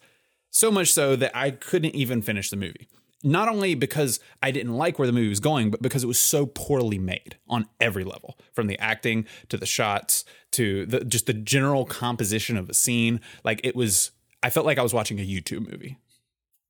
So 0.52 0.70
much 0.70 0.94
so 0.94 1.16
that 1.16 1.36
I 1.36 1.50
couldn't 1.50 1.96
even 1.96 2.22
finish 2.22 2.52
the 2.52 2.58
movie. 2.58 2.88
Not 3.24 3.50
only 3.50 3.74
because 3.74 4.20
I 4.44 4.52
didn't 4.52 4.76
like 4.76 5.00
where 5.00 5.08
the 5.08 5.12
movie 5.12 5.30
was 5.30 5.40
going, 5.40 5.72
but 5.72 5.82
because 5.82 6.04
it 6.04 6.08
was 6.08 6.20
so 6.20 6.46
poorly 6.46 7.00
made 7.00 7.38
on 7.50 7.68
every 7.80 8.04
level, 8.04 8.38
from 8.54 8.68
the 8.68 8.78
acting 8.78 9.26
to 9.50 9.58
the 9.58 9.66
shots 9.66 10.24
to 10.52 10.86
the 10.86 11.04
just 11.04 11.26
the 11.26 11.34
general 11.34 11.86
composition 11.86 12.58
of 12.58 12.70
a 12.70 12.74
scene. 12.74 13.20
Like 13.44 13.60
it 13.64 13.76
was, 13.76 14.12
I 14.44 14.50
felt 14.50 14.66
like 14.66 14.78
I 14.78 14.84
was 14.84 14.94
watching 14.94 15.20
a 15.20 15.28
YouTube 15.28 15.70
movie. 15.72 15.98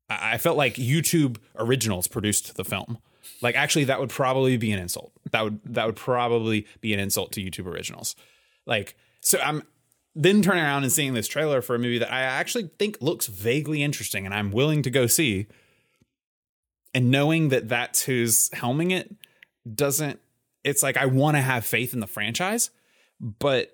I 0.10 0.34
I 0.34 0.38
felt 0.38 0.58
like 0.58 0.76
YouTube 0.76 1.38
originals 1.58 2.08
produced 2.08 2.56
the 2.56 2.64
film. 2.64 3.00
Like 3.42 3.56
actually, 3.56 3.86
that 3.86 4.00
would 4.00 4.10
probably 4.10 4.56
be 4.58 4.72
an 4.72 4.80
insult. 4.80 5.12
That 5.32 5.44
would 5.44 5.60
that 5.66 5.86
would 5.86 5.98
probably 5.98 6.66
be 6.82 6.94
an 6.94 7.00
insult 7.00 7.34
to 7.34 7.42
YouTube 7.42 7.68
originals. 7.68 8.16
Like 8.66 8.96
so, 9.20 9.40
I'm 9.40 9.64
then 10.16 10.42
turning 10.42 10.64
around 10.64 10.84
and 10.84 10.92
seeing 10.92 11.14
this 11.14 11.28
trailer 11.28 11.62
for 11.62 11.76
a 11.76 11.80
movie 11.80 12.00
that 12.00 12.12
I 12.12 12.22
actually 12.22 12.70
think 12.80 12.98
looks 13.02 13.28
vaguely 13.28 13.84
interesting, 13.84 14.26
and 14.26 14.34
I'm 14.34 14.52
willing 14.52 14.82
to 14.84 14.90
go 14.90 15.08
see. 15.08 15.48
And 16.94 17.12
knowing 17.12 17.50
that 17.50 17.70
that's 17.70 18.04
who's 18.04 18.50
helming 18.50 18.92
it 18.92 19.14
doesn't. 19.76 20.20
It's 20.64 20.84
like 20.84 20.98
I 20.98 21.06
want 21.06 21.38
to 21.38 21.42
have 21.42 21.66
faith 21.66 21.94
in 21.94 22.00
the 22.00 22.08
franchise, 22.08 22.72
but 23.20 23.74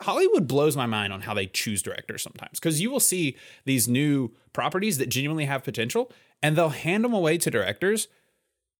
Hollywood 0.00 0.46
blows 0.46 0.76
my 0.76 0.86
mind 0.86 1.12
on 1.12 1.22
how 1.22 1.34
they 1.34 1.46
choose 1.46 1.82
directors 1.82 2.22
sometimes 2.22 2.60
because 2.60 2.80
you 2.80 2.90
will 2.90 3.00
see 3.00 3.36
these 3.64 3.88
new 3.88 4.30
properties 4.52 4.98
that 4.98 5.08
genuinely 5.08 5.46
have 5.46 5.64
potential 5.64 6.10
and 6.42 6.56
they'll 6.56 6.68
hand 6.68 7.04
them 7.04 7.12
away 7.12 7.36
to 7.38 7.50
directors 7.50 8.06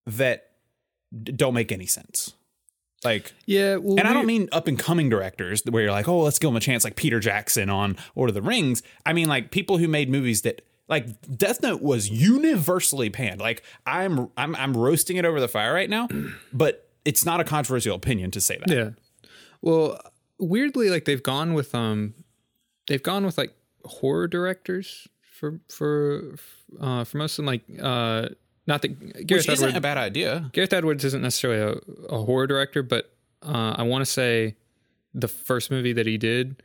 that 0.05 0.51
d- 1.23 1.33
don't 1.33 1.53
make 1.53 1.71
any 1.71 1.85
sense. 1.85 2.33
Like, 3.03 3.33
Yeah. 3.45 3.77
Well, 3.77 3.97
and 3.97 4.07
I 4.07 4.13
don't 4.13 4.25
mean 4.25 4.49
up 4.51 4.67
and 4.67 4.77
coming 4.77 5.09
directors 5.09 5.61
where 5.69 5.83
you're 5.83 5.91
like, 5.91 6.07
oh, 6.07 6.21
let's 6.21 6.39
give 6.39 6.49
them 6.49 6.57
a 6.57 6.61
chance, 6.61 6.83
like 6.83 6.95
Peter 6.95 7.19
Jackson 7.19 7.69
on 7.69 7.97
Lord 8.15 8.29
of 8.29 8.33
the 8.33 8.41
Rings. 8.41 8.81
I 9.05 9.13
mean, 9.13 9.27
like 9.27 9.51
people 9.51 9.77
who 9.77 9.87
made 9.87 10.09
movies 10.09 10.41
that, 10.41 10.61
like 10.89 11.37
Death 11.37 11.61
Note, 11.61 11.81
was 11.81 12.09
universally 12.09 13.09
panned. 13.09 13.39
Like 13.39 13.63
I'm, 13.85 14.29
I'm, 14.35 14.55
I'm 14.55 14.75
roasting 14.75 15.17
it 15.17 15.25
over 15.25 15.39
the 15.39 15.47
fire 15.47 15.73
right 15.73 15.89
now, 15.89 16.07
but 16.53 16.89
it's 17.05 17.25
not 17.25 17.39
a 17.39 17.43
controversial 17.43 17.95
opinion 17.95 18.31
to 18.31 18.41
say 18.41 18.57
that. 18.65 18.69
Yeah. 18.75 18.89
Well, 19.61 19.99
weirdly, 20.39 20.89
like 20.89 21.05
they've 21.05 21.23
gone 21.23 21.53
with 21.53 21.73
um, 21.75 22.13
they've 22.87 23.03
gone 23.03 23.25
with 23.25 23.37
like 23.37 23.53
horror 23.85 24.27
directors 24.27 25.07
for 25.21 25.59
for 25.69 26.35
uh 26.81 27.03
for 27.03 27.17
most 27.17 27.33
of 27.39 27.45
them. 27.45 27.45
Like 27.45 27.63
uh, 27.81 28.29
not 28.67 28.81
that 28.81 29.25
Gareth 29.25 29.45
Which 29.47 29.49
isn't 29.53 29.69
Edwards. 29.69 29.77
a 29.77 29.81
bad 29.81 29.97
idea. 29.97 30.49
Gareth 30.53 30.73
Edwards 30.73 31.03
isn't 31.05 31.21
necessarily 31.21 31.79
a, 31.79 32.13
a 32.13 32.23
horror 32.23 32.47
director, 32.47 32.83
but 32.83 33.11
uh, 33.41 33.75
I 33.77 33.83
want 33.83 34.01
to 34.03 34.05
say 34.05 34.55
the 35.13 35.27
first 35.27 35.71
movie 35.71 35.93
that 35.93 36.05
he 36.05 36.17
did 36.17 36.61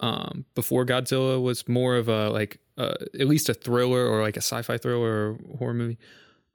um, 0.00 0.44
before 0.54 0.84
Godzilla 0.84 1.40
was 1.42 1.68
more 1.68 1.96
of 1.96 2.08
a 2.08 2.30
like 2.30 2.58
uh, 2.76 2.94
at 3.18 3.26
least 3.26 3.48
a 3.48 3.54
thriller 3.54 4.06
or 4.06 4.22
like 4.22 4.36
a 4.36 4.42
sci-fi 4.42 4.78
thriller 4.78 5.32
or 5.32 5.38
horror 5.58 5.74
movie. 5.74 5.98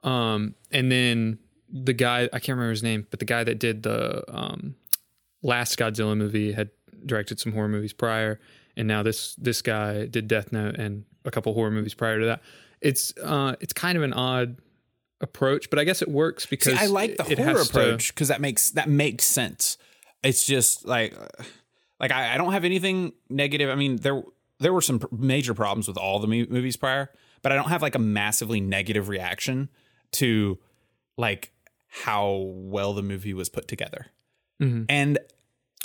Um, 0.03 0.55
and 0.71 0.91
then 0.91 1.39
the 1.69 1.93
guy 1.93 2.23
I 2.31 2.39
can't 2.39 2.55
remember 2.57 2.71
his 2.71 2.83
name, 2.83 3.07
but 3.09 3.19
the 3.19 3.25
guy 3.25 3.43
that 3.43 3.59
did 3.59 3.83
the 3.83 4.23
um, 4.33 4.75
last 5.41 5.77
Godzilla 5.77 6.15
movie 6.17 6.53
had 6.53 6.69
directed 7.05 7.39
some 7.39 7.51
horror 7.51 7.67
movies 7.67 7.93
prior, 7.93 8.39
and 8.77 8.87
now 8.87 9.03
this 9.03 9.35
this 9.35 9.61
guy 9.61 10.05
did 10.05 10.27
Death 10.27 10.51
Note 10.51 10.75
and 10.75 11.05
a 11.25 11.31
couple 11.31 11.53
horror 11.53 11.71
movies 11.71 11.93
prior 11.93 12.19
to 12.19 12.25
that. 12.25 12.41
It's 12.81 13.13
uh, 13.17 13.55
it's 13.59 13.73
kind 13.73 13.97
of 13.97 14.03
an 14.03 14.13
odd 14.13 14.57
approach, 15.21 15.69
but 15.69 15.79
I 15.79 15.83
guess 15.83 16.01
it 16.01 16.09
works 16.09 16.45
because 16.45 16.77
See, 16.77 16.83
I 16.83 16.87
like 16.87 17.17
the 17.17 17.31
it 17.31 17.39
horror 17.39 17.61
approach 17.61 18.13
because 18.13 18.27
that 18.27 18.41
makes 18.41 18.71
that 18.71 18.89
makes 18.89 19.25
sense. 19.25 19.77
It's 20.23 20.45
just 20.45 20.85
like 20.85 21.15
like 22.03 22.11
I, 22.11 22.33
I 22.33 22.37
don't 22.37 22.51
have 22.51 22.65
anything 22.65 23.13
negative. 23.29 23.69
I 23.69 23.75
mean, 23.75 23.95
there 23.95 24.21
there 24.59 24.73
were 24.73 24.81
some 24.81 25.01
major 25.09 25.53
problems 25.53 25.87
with 25.87 25.97
all 25.97 26.19
the 26.19 26.27
mo- 26.27 26.45
movies 26.49 26.75
prior, 26.75 27.09
but 27.41 27.53
I 27.53 27.55
don't 27.55 27.69
have 27.69 27.81
like 27.81 27.95
a 27.95 27.99
massively 27.99 28.59
negative 28.59 29.07
reaction 29.07 29.69
to 30.13 30.59
like 31.17 31.53
how 31.87 32.51
well 32.55 32.93
the 32.93 33.01
movie 33.01 33.33
was 33.33 33.47
put 33.47 33.69
together. 33.69 34.07
And 34.89 35.17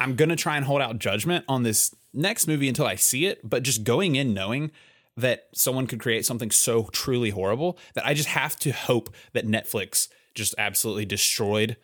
I'm 0.01 0.17
gonna 0.17 0.35
try 0.35 0.57
and 0.57 0.65
hold 0.65 0.83
out 0.83 0.99
judgment 0.99 1.45
on 1.49 1.63
this 1.63 1.95
next 2.13 2.49
movie 2.49 2.69
until 2.69 2.87
I 2.87 2.97
see 2.97 3.27
it, 3.27 3.49
but 3.49 3.63
just 3.63 3.85
going 3.85 4.17
in 4.17 4.35
knowing 4.35 4.73
that 5.17 5.49
someone 5.55 5.87
could 5.87 6.01
create 6.01 6.27
something 6.27 6.51
so 6.51 6.89
truly 6.93 7.31
horrible 7.31 7.79
that 7.95 8.05
I 8.05 8.13
just 8.13 8.31
have 8.31 8.59
to 8.61 8.73
hope 8.73 9.15
that 9.35 9.47
Netflix 9.47 10.09
just 10.35 10.57
absolutely 10.59 11.05
destroyed 11.05 11.77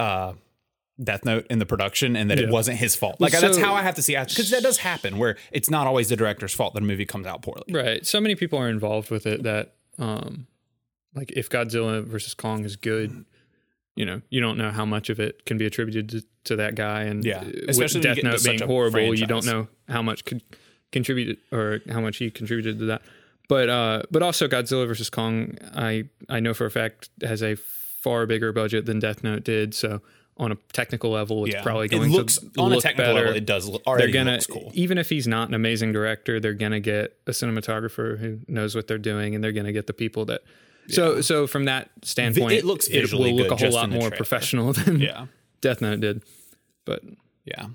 uh 0.00 0.32
Death 1.02 1.24
Note 1.24 1.46
in 1.50 1.58
the 1.58 1.66
production 1.66 2.16
and 2.16 2.30
that 2.30 2.38
it 2.38 2.50
wasn't 2.50 2.78
his 2.78 2.94
fault. 2.94 3.20
Like 3.20 3.32
that's 3.32 3.58
how 3.58 3.74
I 3.74 3.82
have 3.82 3.94
to 3.96 4.02
see 4.02 4.16
it 4.16 4.28
because 4.28 4.50
that 4.50 4.62
does 4.62 4.78
happen 4.78 5.18
where 5.18 5.36
it's 5.50 5.70
not 5.70 5.86
always 5.86 6.08
the 6.08 6.16
director's 6.16 6.54
fault 6.54 6.74
that 6.74 6.82
a 6.82 6.86
movie 6.86 7.06
comes 7.06 7.26
out 7.26 7.42
poorly. 7.42 7.64
Right. 7.70 8.06
So 8.06 8.20
many 8.20 8.34
people 8.34 8.58
are 8.58 8.68
involved 8.68 9.10
with 9.10 9.26
it 9.26 9.42
that, 9.42 9.74
um, 9.98 10.46
like, 11.14 11.32
if 11.32 11.50
Godzilla 11.50 12.04
versus 12.04 12.34
Kong 12.34 12.64
is 12.64 12.76
good, 12.76 13.24
you 13.94 14.06
know, 14.06 14.22
you 14.30 14.40
don't 14.40 14.56
know 14.56 14.70
how 14.70 14.84
much 14.84 15.10
of 15.10 15.20
it 15.20 15.44
can 15.44 15.58
be 15.58 15.66
attributed 15.66 16.08
to, 16.10 16.24
to 16.44 16.56
that 16.56 16.74
guy. 16.74 17.02
And 17.02 17.24
Yeah. 17.24 17.44
Especially 17.68 18.00
with 18.00 18.16
Death 18.16 18.24
Note 18.24 18.42
being 18.44 18.62
horrible, 18.62 19.14
you 19.14 19.26
don't 19.26 19.44
know 19.44 19.68
how 19.88 20.02
much 20.02 20.24
could 20.24 20.42
contribute 20.90 21.38
or 21.50 21.80
how 21.90 22.00
much 22.00 22.18
he 22.18 22.30
contributed 22.30 22.78
to 22.78 22.84
that. 22.86 23.02
But 23.48 23.68
uh, 23.68 24.02
but 24.10 24.22
also 24.22 24.48
Godzilla 24.48 24.86
versus 24.86 25.10
Kong, 25.10 25.58
I 25.74 26.04
I 26.28 26.40
know 26.40 26.54
for 26.54 26.64
a 26.64 26.70
fact 26.70 27.10
has 27.22 27.42
a 27.42 27.56
far 27.56 28.24
bigger 28.24 28.52
budget 28.52 28.86
than 28.86 28.98
Death 28.98 29.22
Note 29.22 29.44
did. 29.44 29.74
So 29.74 30.00
on 30.38 30.50
a 30.52 30.56
technical 30.72 31.10
level, 31.10 31.44
it's 31.44 31.54
Yeah. 31.54 31.62
probably 31.62 31.86
it 31.86 31.90
going 31.90 32.10
looks 32.10 32.38
to 32.38 32.50
on 32.58 32.72
a 32.72 32.74
look 32.76 32.82
technical 32.82 33.12
better 33.14 33.26
level 33.26 33.36
it 33.36 33.46
does 33.46 33.68
look, 33.68 33.82
they're 33.84 34.10
gonna 34.10 34.32
looks 34.32 34.46
cool. 34.46 34.70
even 34.74 34.96
if 34.98 35.08
he's 35.10 35.28
not 35.28 35.48
an 35.48 35.54
amazing 35.54 35.92
director 35.92 36.40
they're 36.40 36.54
gonna 36.54 36.80
get 36.80 37.16
a 37.26 37.30
cinematographer 37.32 38.18
who 38.18 38.40
knows 38.48 38.74
what 38.74 38.86
they're 38.88 38.96
doing 38.98 39.34
and 39.34 39.44
they're 39.44 39.52
gonna 39.52 39.72
get 39.72 39.86
the 39.86 39.92
people 39.92 40.24
that 40.24 40.40
so 40.88 41.20
so 41.20 41.46
from 41.46 41.66
that 41.66 41.90
standpoint 42.02 42.52
it 42.52 42.64
looks 42.64 42.88
it 42.88 43.12
will 43.12 43.30
look 43.34 43.50
a 43.50 43.56
whole 43.56 43.70
lot 43.72 43.88
more 43.90 44.00
trailer. 44.00 44.16
professional 44.16 44.72
than 44.84 45.00
Yeah. 45.00 45.26
death 45.60 45.80
note 45.82 46.00
did 46.00 46.22
but 46.84 47.02
Yeah. 47.44 47.66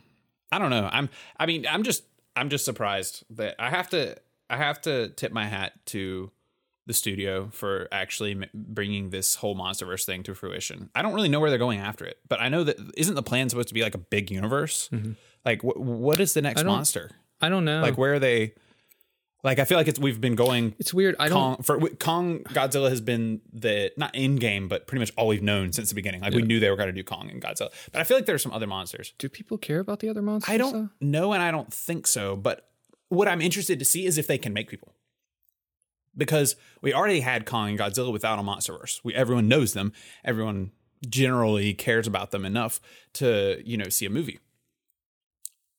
I 0.52 0.60
don't 0.60 0.70
know. 0.70 0.90
I'm 0.92 1.10
I 1.40 1.46
mean, 1.46 1.66
I'm 1.70 1.84
just 1.84 2.04
I'm 2.36 2.50
just 2.50 2.66
surprised 2.66 3.24
that 3.32 3.56
I 3.60 3.70
have 3.70 3.90
to 3.92 4.16
I 4.50 4.58
have 4.58 4.82
to 4.82 5.10
tip 5.10 5.32
my 5.32 5.46
hat 5.46 5.74
to 5.88 6.32
the 6.88 6.94
studio 6.94 7.50
for 7.52 7.88
actually 7.92 8.32
m- 8.32 8.46
bringing 8.54 9.12
this 9.12 9.36
whole 9.36 9.56
MonsterVerse 9.56 10.06
thing 10.06 10.24
to 10.24 10.34
fruition. 10.34 10.90
I 10.96 11.02
don't 11.04 11.14
really 11.14 11.30
know 11.30 11.40
where 11.40 11.50
they're 11.52 11.60
going 11.60 11.80
after 11.80 12.04
it, 12.06 12.18
but 12.28 12.42
I 12.42 12.50
know 12.50 12.64
that 12.64 12.78
isn't 12.98 13.14
the 13.14 13.22
plan 13.22 13.50
supposed 13.50 13.68
to 13.68 13.74
be 13.76 13.84
like 13.84 13.94
a 13.94 14.00
big 14.00 14.32
universe? 14.32 14.90
Mm-hmm. 14.92 15.12
Like 15.46 15.62
wh- 15.62 15.78
what 15.80 16.20
is 16.20 16.34
the 16.34 16.42
next 16.42 16.62
don't- 16.64 16.72
monster? 16.72 17.12
i 17.40 17.50
don't 17.50 17.66
know 17.66 17.82
Like 17.82 18.00
where 18.00 18.16
are 18.16 18.20
they 18.20 18.54
like 19.44 19.60
I 19.60 19.66
feel 19.66 19.78
like 19.78 19.88
it's 19.88 20.00
we've 20.00 20.20
been 20.20 20.34
going 20.36 20.74
it's 20.80 20.92
weird 20.92 21.16
i 21.20 21.30
don't 21.30 21.38
Kong 21.38 21.58
for 21.62 21.80
Kong 21.98 22.40
Godzilla 22.46 22.90
has 22.90 23.00
been 23.02 23.42
the 23.54 23.92
not 23.96 24.16
in 24.16 24.38
game, 24.38 24.68
but 24.68 24.88
pretty 24.88 25.02
much 25.02 25.12
all 25.16 25.28
we've 25.28 25.44
known 25.44 25.72
since 25.72 25.90
the 25.90 25.96
beginning. 25.96 26.22
Like 26.22 26.34
we 26.34 26.42
knew 26.42 26.60
they 26.60 26.72
were 26.72 26.76
going 26.76 26.88
to 26.90 26.94
do 26.94 27.04
Kong 27.04 27.30
and 27.30 27.40
Godzilla, 27.42 27.70
but 27.92 28.02
I 28.02 28.04
feel 28.06 28.18
like 28.18 28.26
there 28.26 28.34
are 28.34 28.40
some 28.40 28.52
other 28.54 28.66
monsters. 28.66 29.14
do 29.20 29.30
people 29.30 29.58
care 29.60 29.80
about 29.80 30.00
the 30.00 30.10
other 30.10 30.24
monsters 30.24 30.52
I 30.52 30.58
don't 30.58 30.74
though? 30.74 30.90
know, 31.00 31.34
and 31.34 31.44
I 31.44 31.52
don't 31.52 31.72
think 31.72 32.08
so. 32.08 32.36
But 32.36 32.68
what 33.10 33.28
I'm 33.28 33.40
interested 33.42 33.78
to 33.78 33.86
see 33.86 34.06
is 34.08 34.18
if 34.18 34.26
they 34.26 34.40
can 34.40 34.54
make 34.54 34.68
people, 34.70 34.96
because 36.18 36.56
we 36.82 36.94
already 36.94 37.20
had 37.22 37.46
Kong 37.46 37.70
and 37.70 37.80
Godzilla 37.80 38.12
without 38.12 38.40
a 38.40 38.42
MonsterVerse. 38.42 39.02
We 39.04 39.14
everyone 39.14 39.48
knows 39.48 39.74
them. 39.74 39.94
Everyone 40.26 40.72
generally 41.08 41.74
cares 41.74 42.08
about 42.08 42.32
them 42.32 42.46
enough 42.46 42.80
to 43.14 43.62
you 43.64 43.78
know 43.78 43.90
see 43.90 44.06
a 44.06 44.10
movie. 44.10 44.40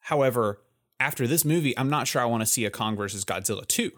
However, 0.01 0.61
after 1.01 1.27
this 1.27 1.45
movie, 1.45 1.77
I'm 1.77 1.91
not 1.91 2.09
sure 2.09 2.23
I 2.23 2.27
want 2.27 2.43
to 2.43 2.47
see 2.47 2.65
a 2.65 2.71
Kong 2.71 2.97
versus 2.97 3.25
Godzilla 3.25 3.67
two, 3.67 3.93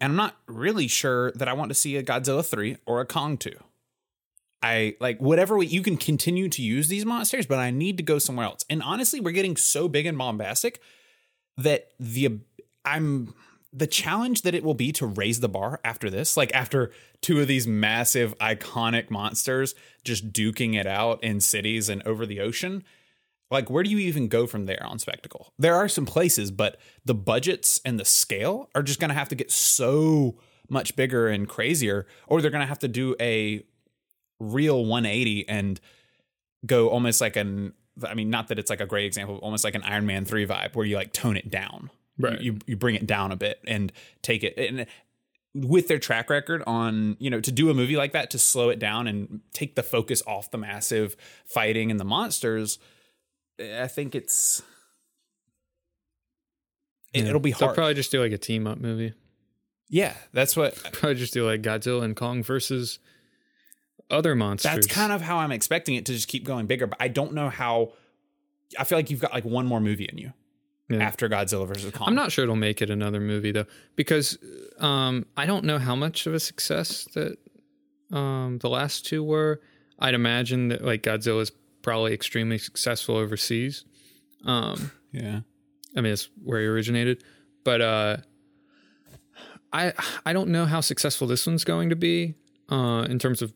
and 0.00 0.12
I'm 0.12 0.16
not 0.16 0.36
really 0.46 0.88
sure 0.88 1.32
that 1.32 1.48
I 1.48 1.52
want 1.52 1.70
to 1.70 1.74
see 1.74 1.96
a 1.96 2.02
Godzilla 2.02 2.44
three 2.44 2.76
or 2.86 3.00
a 3.00 3.06
Kong 3.06 3.36
two. 3.36 3.56
I 4.62 4.96
like 4.98 5.20
whatever 5.20 5.58
way 5.58 5.66
you 5.66 5.82
can 5.82 5.98
continue 5.98 6.48
to 6.48 6.62
use 6.62 6.88
these 6.88 7.04
monsters, 7.04 7.44
but 7.44 7.58
I 7.58 7.70
need 7.70 7.98
to 7.98 8.02
go 8.02 8.18
somewhere 8.18 8.46
else. 8.46 8.64
And 8.70 8.82
honestly, 8.82 9.20
we're 9.20 9.32
getting 9.32 9.58
so 9.58 9.88
big 9.88 10.06
and 10.06 10.16
bombastic 10.16 10.80
that 11.58 11.88
the 12.00 12.40
I'm 12.84 13.34
the 13.76 13.86
challenge 13.88 14.42
that 14.42 14.54
it 14.54 14.62
will 14.62 14.74
be 14.74 14.92
to 14.92 15.06
raise 15.06 15.40
the 15.40 15.48
bar 15.48 15.80
after 15.84 16.08
this, 16.08 16.36
like 16.36 16.54
after 16.54 16.92
two 17.20 17.40
of 17.40 17.48
these 17.48 17.66
massive 17.66 18.36
iconic 18.38 19.10
monsters 19.10 19.74
just 20.04 20.32
duking 20.32 20.78
it 20.78 20.86
out 20.86 21.22
in 21.24 21.40
cities 21.40 21.88
and 21.88 22.02
over 22.04 22.24
the 22.24 22.40
ocean. 22.40 22.84
Like, 23.50 23.68
where 23.68 23.82
do 23.82 23.90
you 23.90 23.98
even 23.98 24.28
go 24.28 24.46
from 24.46 24.66
there 24.66 24.84
on 24.86 24.98
spectacle? 24.98 25.52
There 25.58 25.74
are 25.74 25.88
some 25.88 26.06
places, 26.06 26.50
but 26.50 26.80
the 27.04 27.14
budgets 27.14 27.80
and 27.84 27.98
the 27.98 28.04
scale 28.04 28.70
are 28.74 28.82
just 28.82 29.00
going 29.00 29.10
to 29.10 29.14
have 29.14 29.28
to 29.30 29.34
get 29.34 29.50
so 29.50 30.38
much 30.68 30.96
bigger 30.96 31.28
and 31.28 31.48
crazier, 31.48 32.06
or 32.26 32.40
they're 32.40 32.50
going 32.50 32.62
to 32.62 32.66
have 32.66 32.78
to 32.80 32.88
do 32.88 33.16
a 33.20 33.64
real 34.40 34.84
180 34.84 35.48
and 35.48 35.80
go 36.64 36.88
almost 36.88 37.20
like 37.20 37.36
an 37.36 37.72
I 38.06 38.14
mean 38.14 38.30
not 38.30 38.48
that 38.48 38.58
it's 38.58 38.70
like 38.70 38.80
a 38.80 38.86
great 38.86 39.06
example, 39.06 39.38
almost 39.38 39.64
like 39.64 39.74
an 39.74 39.82
Iron 39.82 40.06
Man 40.06 40.24
3 40.24 40.46
vibe 40.46 40.74
where 40.74 40.86
you 40.86 40.96
like 40.96 41.12
tone 41.12 41.36
it 41.36 41.50
down. 41.50 41.90
Right. 42.18 42.40
You 42.40 42.58
you 42.66 42.76
bring 42.76 42.94
it 42.94 43.06
down 43.06 43.32
a 43.32 43.36
bit 43.36 43.60
and 43.66 43.92
take 44.22 44.44
it 44.44 44.54
and 44.56 44.86
with 45.54 45.86
their 45.86 46.00
track 46.00 46.30
record 46.30 46.64
on, 46.66 47.16
you 47.20 47.30
know, 47.30 47.40
to 47.40 47.52
do 47.52 47.70
a 47.70 47.74
movie 47.74 47.96
like 47.96 48.12
that 48.12 48.30
to 48.30 48.38
slow 48.38 48.70
it 48.70 48.80
down 48.80 49.06
and 49.06 49.40
take 49.52 49.76
the 49.76 49.84
focus 49.84 50.20
off 50.26 50.50
the 50.50 50.58
massive 50.58 51.16
fighting 51.44 51.92
and 51.92 52.00
the 52.00 52.04
monsters, 52.04 52.78
I 53.60 53.86
think 53.86 54.16
it's 54.16 54.62
it, 57.12 57.32
will 57.32 57.38
be 57.38 57.52
hard 57.52 57.68
They'll 57.68 57.74
probably 57.74 57.94
just 57.94 58.10
do 58.10 58.20
like 58.20 58.32
a 58.32 58.38
team 58.38 58.66
up 58.66 58.78
movie 58.78 59.14
yeah, 59.88 60.14
that's 60.32 60.56
what 60.56 60.74
probably 60.92 61.14
just 61.14 61.32
do 61.32 61.46
like 61.46 61.62
godzilla 61.62 62.02
and 62.02 62.16
kong 62.16 62.42
versus 62.42 62.98
other 64.10 64.34
monsters 64.34 64.72
That's 64.72 64.86
kind 64.86 65.12
of 65.12 65.22
how 65.22 65.38
I'm 65.38 65.52
expecting 65.52 65.94
it 65.94 66.06
to 66.06 66.12
just 66.12 66.28
keep 66.28 66.44
going 66.44 66.66
bigger. 66.66 66.86
But 66.86 66.98
I 67.00 67.08
don't 67.08 67.32
know 67.32 67.48
how. 67.48 67.92
I 68.78 68.84
feel 68.84 68.98
like 68.98 69.10
you've 69.10 69.20
got 69.20 69.32
like 69.32 69.44
one 69.44 69.66
more 69.66 69.80
movie 69.80 70.08
in 70.10 70.18
you 70.18 70.32
Yeah. 70.88 70.98
after 70.98 71.28
Godzilla 71.30 71.66
versus 71.66 71.90
Kong. 71.92 72.08
I'm 72.08 72.14
not 72.14 72.30
sure 72.30 72.42
it'll 72.42 72.56
make 72.56 72.82
it 72.82 72.90
another 72.90 73.20
movie 73.20 73.52
though, 73.52 73.64
because 73.96 74.36
um, 74.78 75.24
I 75.36 75.46
don't 75.46 75.64
know 75.64 75.78
how 75.78 75.96
much 75.96 76.26
of 76.26 76.34
a 76.34 76.40
success 76.40 77.08
that 77.14 77.38
um, 78.12 78.58
the 78.60 78.68
last 78.68 79.06
two 79.06 79.24
were. 79.24 79.62
I'd 79.98 80.14
imagine 80.14 80.68
that 80.68 80.84
like 80.84 81.02
Godzilla 81.02 81.40
is 81.40 81.52
probably 81.80 82.12
extremely 82.12 82.58
successful 82.58 83.16
overseas. 83.16 83.84
Um, 84.44 84.90
Yeah. 85.12 85.40
I 85.96 86.00
mean, 86.00 86.12
it's 86.12 86.28
where 86.42 86.60
he 86.60 86.66
originated, 86.66 87.22
but 87.62 87.80
uh, 87.80 88.16
I 89.72 89.92
I 90.26 90.32
don't 90.32 90.50
know 90.50 90.66
how 90.66 90.80
successful 90.80 91.26
this 91.26 91.46
one's 91.46 91.64
going 91.64 91.90
to 91.90 91.96
be 91.96 92.34
uh, 92.68 93.06
in 93.08 93.18
terms 93.18 93.42
of 93.42 93.52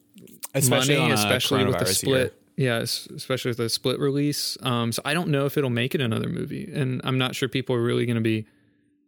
Especially 0.55 0.97
money, 0.99 1.13
especially 1.13 1.65
with 1.65 1.79
the 1.79 1.87
split. 1.87 2.38
Yeah, 2.59 2.79
especially 2.79 3.51
with 3.51 3.59
the 3.59 3.69
split 3.69 4.01
release. 4.01 4.59
Um, 4.63 4.91
so 4.91 5.01
I 5.05 5.15
don't 5.15 5.29
know 5.29 5.47
if 5.47 5.57
it'll 5.57 5.71
make 5.71 5.95
it 5.95 6.01
another 6.01 6.29
movie, 6.29 6.69
and 6.75 7.01
I'm 7.05 7.17
not 7.17 7.37
sure 7.37 7.49
people 7.49 7.77
are 7.77 7.83
really 7.83 8.05
going 8.05 8.17
to 8.17 8.21
be 8.21 8.47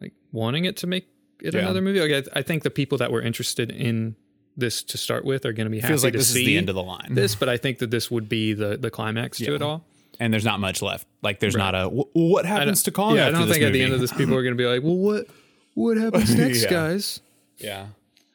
like 0.01 0.13
wanting 0.31 0.67
it 0.67 0.77
to 0.79 0.87
make 0.87 1.09
it 1.43 1.53
Yeah. 1.55 1.61
another 1.63 1.83
movie. 1.83 2.01
Like 2.01 2.29
I, 2.35 2.39
I 2.39 2.43
think 2.43 2.63
the 2.63 2.71
people 2.71 2.97
that 2.99 3.11
were 3.11 3.21
interested 3.21 3.71
in 3.73 4.15
this 4.57 4.83
to 4.85 4.97
start 4.99 5.25
with 5.25 5.45
are 5.47 5.53
going 5.53 5.67
to 5.67 5.71
be 5.71 5.81
happy 5.81 5.91
Feels 5.93 6.05
like 6.05 6.13
to 6.13 6.19
this 6.19 6.33
see 6.33 6.41
is 6.43 6.47
the 6.47 6.57
end 6.59 6.69
of 6.69 6.75
the 6.77 6.83
line. 6.83 7.09
this, 7.11 7.35
but 7.35 7.49
I 7.49 7.57
think 7.57 7.79
that 7.79 7.91
this 7.91 8.09
would 8.11 8.29
be 8.29 8.53
the 8.53 8.77
the 8.77 8.91
climax 8.91 9.39
to 9.39 9.55
it 9.55 9.63
all. 9.63 9.85
and 10.21 10.33
there's 10.33 10.45
not 10.45 10.61
much 10.61 10.81
left. 10.81 11.09
Like 11.23 11.41
there's 11.41 11.57
not 11.57 11.75
a 11.75 11.89
what 11.89 12.47
happens 12.47 12.85
to 12.85 12.93
Kong. 12.93 13.17
yeah, 13.17 13.27
I 13.27 13.31
don't 13.33 13.49
think 13.49 13.65
at 13.65 13.73
the 13.73 13.83
end 13.83 13.95
of 13.95 14.01
this, 14.01 14.13
people 14.13 14.37
are 14.37 14.43
going 14.45 14.55
to 14.57 14.63
be 14.63 14.67
like, 14.67 14.83
"Well, 14.85 14.97
what 14.97 15.27
what 15.75 15.97
happens 15.97 16.33
next, 16.37 16.63
Yeah. 16.65 16.71
guys?" 16.71 17.21
Yeah. 17.59 17.87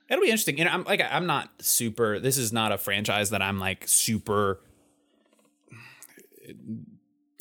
It'll 0.09 0.21
be 0.21 0.27
interesting. 0.27 0.59
And 0.59 0.67
I'm 0.69 0.83
like 0.83 1.01
I'm 1.01 1.25
not 1.25 1.49
super 1.59 2.19
this 2.19 2.37
is 2.37 2.51
not 2.51 2.73
a 2.73 2.77
franchise 2.77 3.29
that 3.29 3.41
I'm 3.41 3.59
like 3.59 3.87
super 3.87 4.59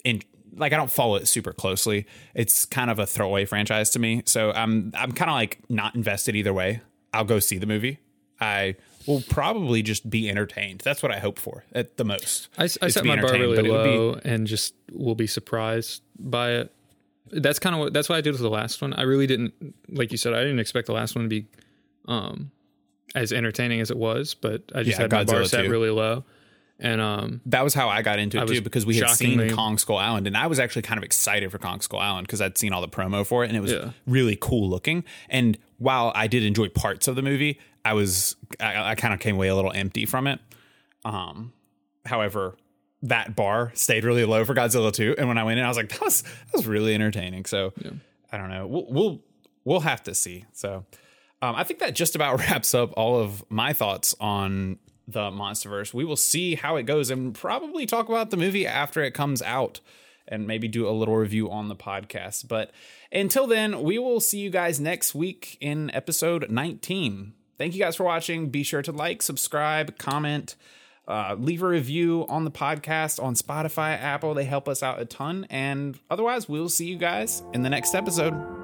in 0.05 0.23
like 0.57 0.73
I 0.73 0.77
don't 0.77 0.91
follow 0.91 1.17
it 1.17 1.27
super 1.27 1.53
closely. 1.53 2.07
It's 2.35 2.65
kind 2.65 2.91
of 2.91 2.99
a 2.99 3.07
throwaway 3.07 3.45
franchise 3.45 3.91
to 3.91 3.99
me. 3.99 4.23
So 4.27 4.53
I'm 4.53 4.93
I'm 4.95 5.13
kind 5.13 5.31
of 5.31 5.35
like 5.35 5.59
not 5.69 5.95
invested 5.95 6.37
either 6.37 6.53
way. 6.53 6.81
I'll 7.13 7.25
go 7.25 7.39
see 7.41 7.59
the 7.59 7.67
movie. 7.67 7.99
I 8.41 8.77
will 9.07 9.23
probably 9.29 9.83
just 9.83 10.09
be 10.11 10.29
entertained. 10.29 10.81
That's 10.85 11.03
what 11.03 11.13
I 11.13 11.19
hope 11.19 11.39
for 11.39 11.65
at 11.73 11.97
the 11.97 12.05
most. 12.05 12.49
I, 12.59 12.65
I 12.65 12.89
set 12.89 13.05
my 13.05 13.21
bar 13.21 13.33
really 13.33 13.59
it 13.59 13.63
be- 13.63 13.69
low 13.71 14.19
and 14.25 14.47
just 14.47 14.75
will 14.93 15.15
be 15.15 15.27
surprised 15.27 16.03
by 16.19 16.53
it. 16.53 16.73
That's 17.31 17.59
kind 17.59 17.75
of 17.75 17.81
what 17.81 17.93
that's 17.93 18.09
what 18.09 18.17
I 18.17 18.21
did 18.21 18.33
with 18.33 18.41
the 18.43 18.51
last 18.51 18.81
one. 18.83 18.93
I 18.93 19.03
really 19.03 19.27
didn't 19.27 19.55
like 19.89 20.13
you 20.13 20.19
said. 20.19 20.35
I 20.35 20.41
didn't 20.41 20.59
expect 20.61 20.87
the 20.87 20.93
last 20.93 21.15
one 21.17 21.25
to 21.25 21.29
be 21.29 21.47
um 22.07 22.51
as 23.15 23.33
entertaining 23.33 23.81
as 23.81 23.91
it 23.91 23.97
was, 23.97 24.35
but 24.35 24.63
I 24.75 24.83
just 24.83 24.99
Yeah, 24.99 25.03
had 25.05 25.13
my 25.13 25.25
bar 25.25 25.45
set 25.45 25.65
too. 25.65 25.71
really 25.71 25.91
low. 25.91 26.25
And 26.85 27.01
um 27.01 27.41
that 27.47 27.63
was 27.65 27.73
how 27.73 27.89
I 27.89 28.03
got 28.03 28.19
into 28.19 28.41
it 28.41 28.47
too 28.47 28.61
because 28.61 28.85
we 28.85 28.97
had 28.97 29.09
seen 29.11 29.51
Kong 29.57 29.79
Skull 29.79 29.97
Island 29.97 30.27
and 30.27 30.37
I 30.37 30.47
was 30.47 30.59
actually 30.61 30.83
kind 30.83 30.99
of 30.99 31.05
excited 31.05 31.51
for 31.51 31.59
Kong 31.59 31.81
Skull 31.81 31.99
Island 31.99 32.27
because 32.27 32.41
I'd 32.43 32.59
seen 32.59 32.73
all 32.75 32.83
the 32.83 32.89
promo 32.89 33.27
for 33.27 33.43
it 33.43 33.49
and 33.49 33.57
it 33.57 33.61
was 33.61 33.73
Yeah. 33.73 33.91
really 34.07 34.37
cool 34.41 34.69
looking. 34.69 35.03
And 35.31 35.57
while 35.79 36.13
I 36.15 36.27
did 36.27 36.43
enjoy 36.45 36.69
parts 36.69 37.09
of 37.09 37.17
the 37.17 37.23
movie, 37.23 37.59
I 37.87 37.95
was 37.95 38.37
I, 38.61 38.91
I 38.91 38.95
kind 38.97 39.15
of 39.15 39.21
came 39.21 39.37
away 39.37 39.49
a 39.49 39.55
little 39.57 39.73
empty 39.73 40.05
from 40.07 40.27
it. 40.27 40.41
Um, 41.07 41.53
however, 42.05 42.57
that 43.03 43.35
bar 43.37 43.71
stayed 43.75 44.05
really 44.05 44.25
low 44.25 44.45
for 44.45 44.55
Godzilla 44.55 44.93
2 44.93 45.15
and 45.19 45.27
when 45.29 45.39
I 45.39 45.45
went 45.45 45.59
in 45.59 45.65
I 45.65 45.69
was 45.69 45.77
like 45.77 45.89
that 45.89 46.01
was 46.03 46.23
that 46.23 46.53
was 46.55 46.67
really 46.67 46.95
entertaining. 46.95 47.47
So 47.47 47.73
I 48.31 48.37
don't 48.37 48.51
know. 48.51 48.67
We'll 48.67 48.87
we'll 48.91 49.23
we'll 49.65 49.81
have 49.81 50.03
to 50.05 50.15
see. 50.15 50.45
So 50.53 50.85
um, 51.43 51.55
I 51.57 51.65
think 51.65 51.81
that 51.81 51.95
just 51.95 52.15
about 52.15 52.39
wraps 52.41 52.75
up 52.75 52.93
all 52.97 53.19
of 53.21 53.43
my 53.51 53.73
thoughts 53.73 54.15
on 54.21 54.79
the 55.07 55.31
MonsterVerse. 55.31 55.93
We 55.93 56.05
will 56.05 56.17
see 56.17 56.55
how 56.55 56.77
it 56.77 56.85
goes 56.85 57.11
and 57.11 57.35
probably 57.35 57.87
talk 57.87 58.09
about 58.09 58.31
the 58.31 58.37
movie 58.37 58.67
after 58.67 59.03
it 59.03 59.13
comes 59.13 59.43
out 59.43 59.81
and 60.27 60.47
maybe 60.47 60.69
do 60.69 60.89
a 60.89 60.91
little 60.91 61.17
review 61.17 61.51
on 61.51 61.69
the 61.69 61.77
podcast. 61.77 62.49
But 62.49 62.71
until 63.13 63.47
then, 63.47 63.83
we 63.83 63.99
will 63.99 64.21
see 64.21 64.39
you 64.39 64.51
guys 64.51 64.81
next 64.81 65.15
week 65.15 65.59
in 65.61 65.91
episode 65.95 66.51
19. 66.51 67.35
Thank 67.59 67.75
you 67.75 67.81
guys 67.81 67.97
for 67.97 68.05
watching. 68.05 68.49
Be 68.49 68.63
sure 68.63 68.83
to 68.83 68.93
like, 68.93 69.23
subscribe, 69.23 69.99
comment, 69.99 70.57
uh, 71.07 71.37
leave 71.39 71.63
a 71.63 71.69
review 71.69 72.25
on 72.29 72.45
the 72.45 72.51
podcast 72.51 73.23
on 73.23 73.35
Spotify, 73.35 74.01
Apple. 74.01 74.35
They 74.35 74.45
help 74.45 74.69
us 74.69 74.83
out 74.83 75.01
a 75.01 75.05
ton. 75.05 75.47
And 75.51 75.99
otherwise, 76.11 76.49
we'll 76.49 76.71
see 76.71 76.87
you 76.87 76.97
guys 76.97 77.43
in 77.53 77.63
the 77.63 77.71
next 77.71 77.95
episode. 77.95 78.64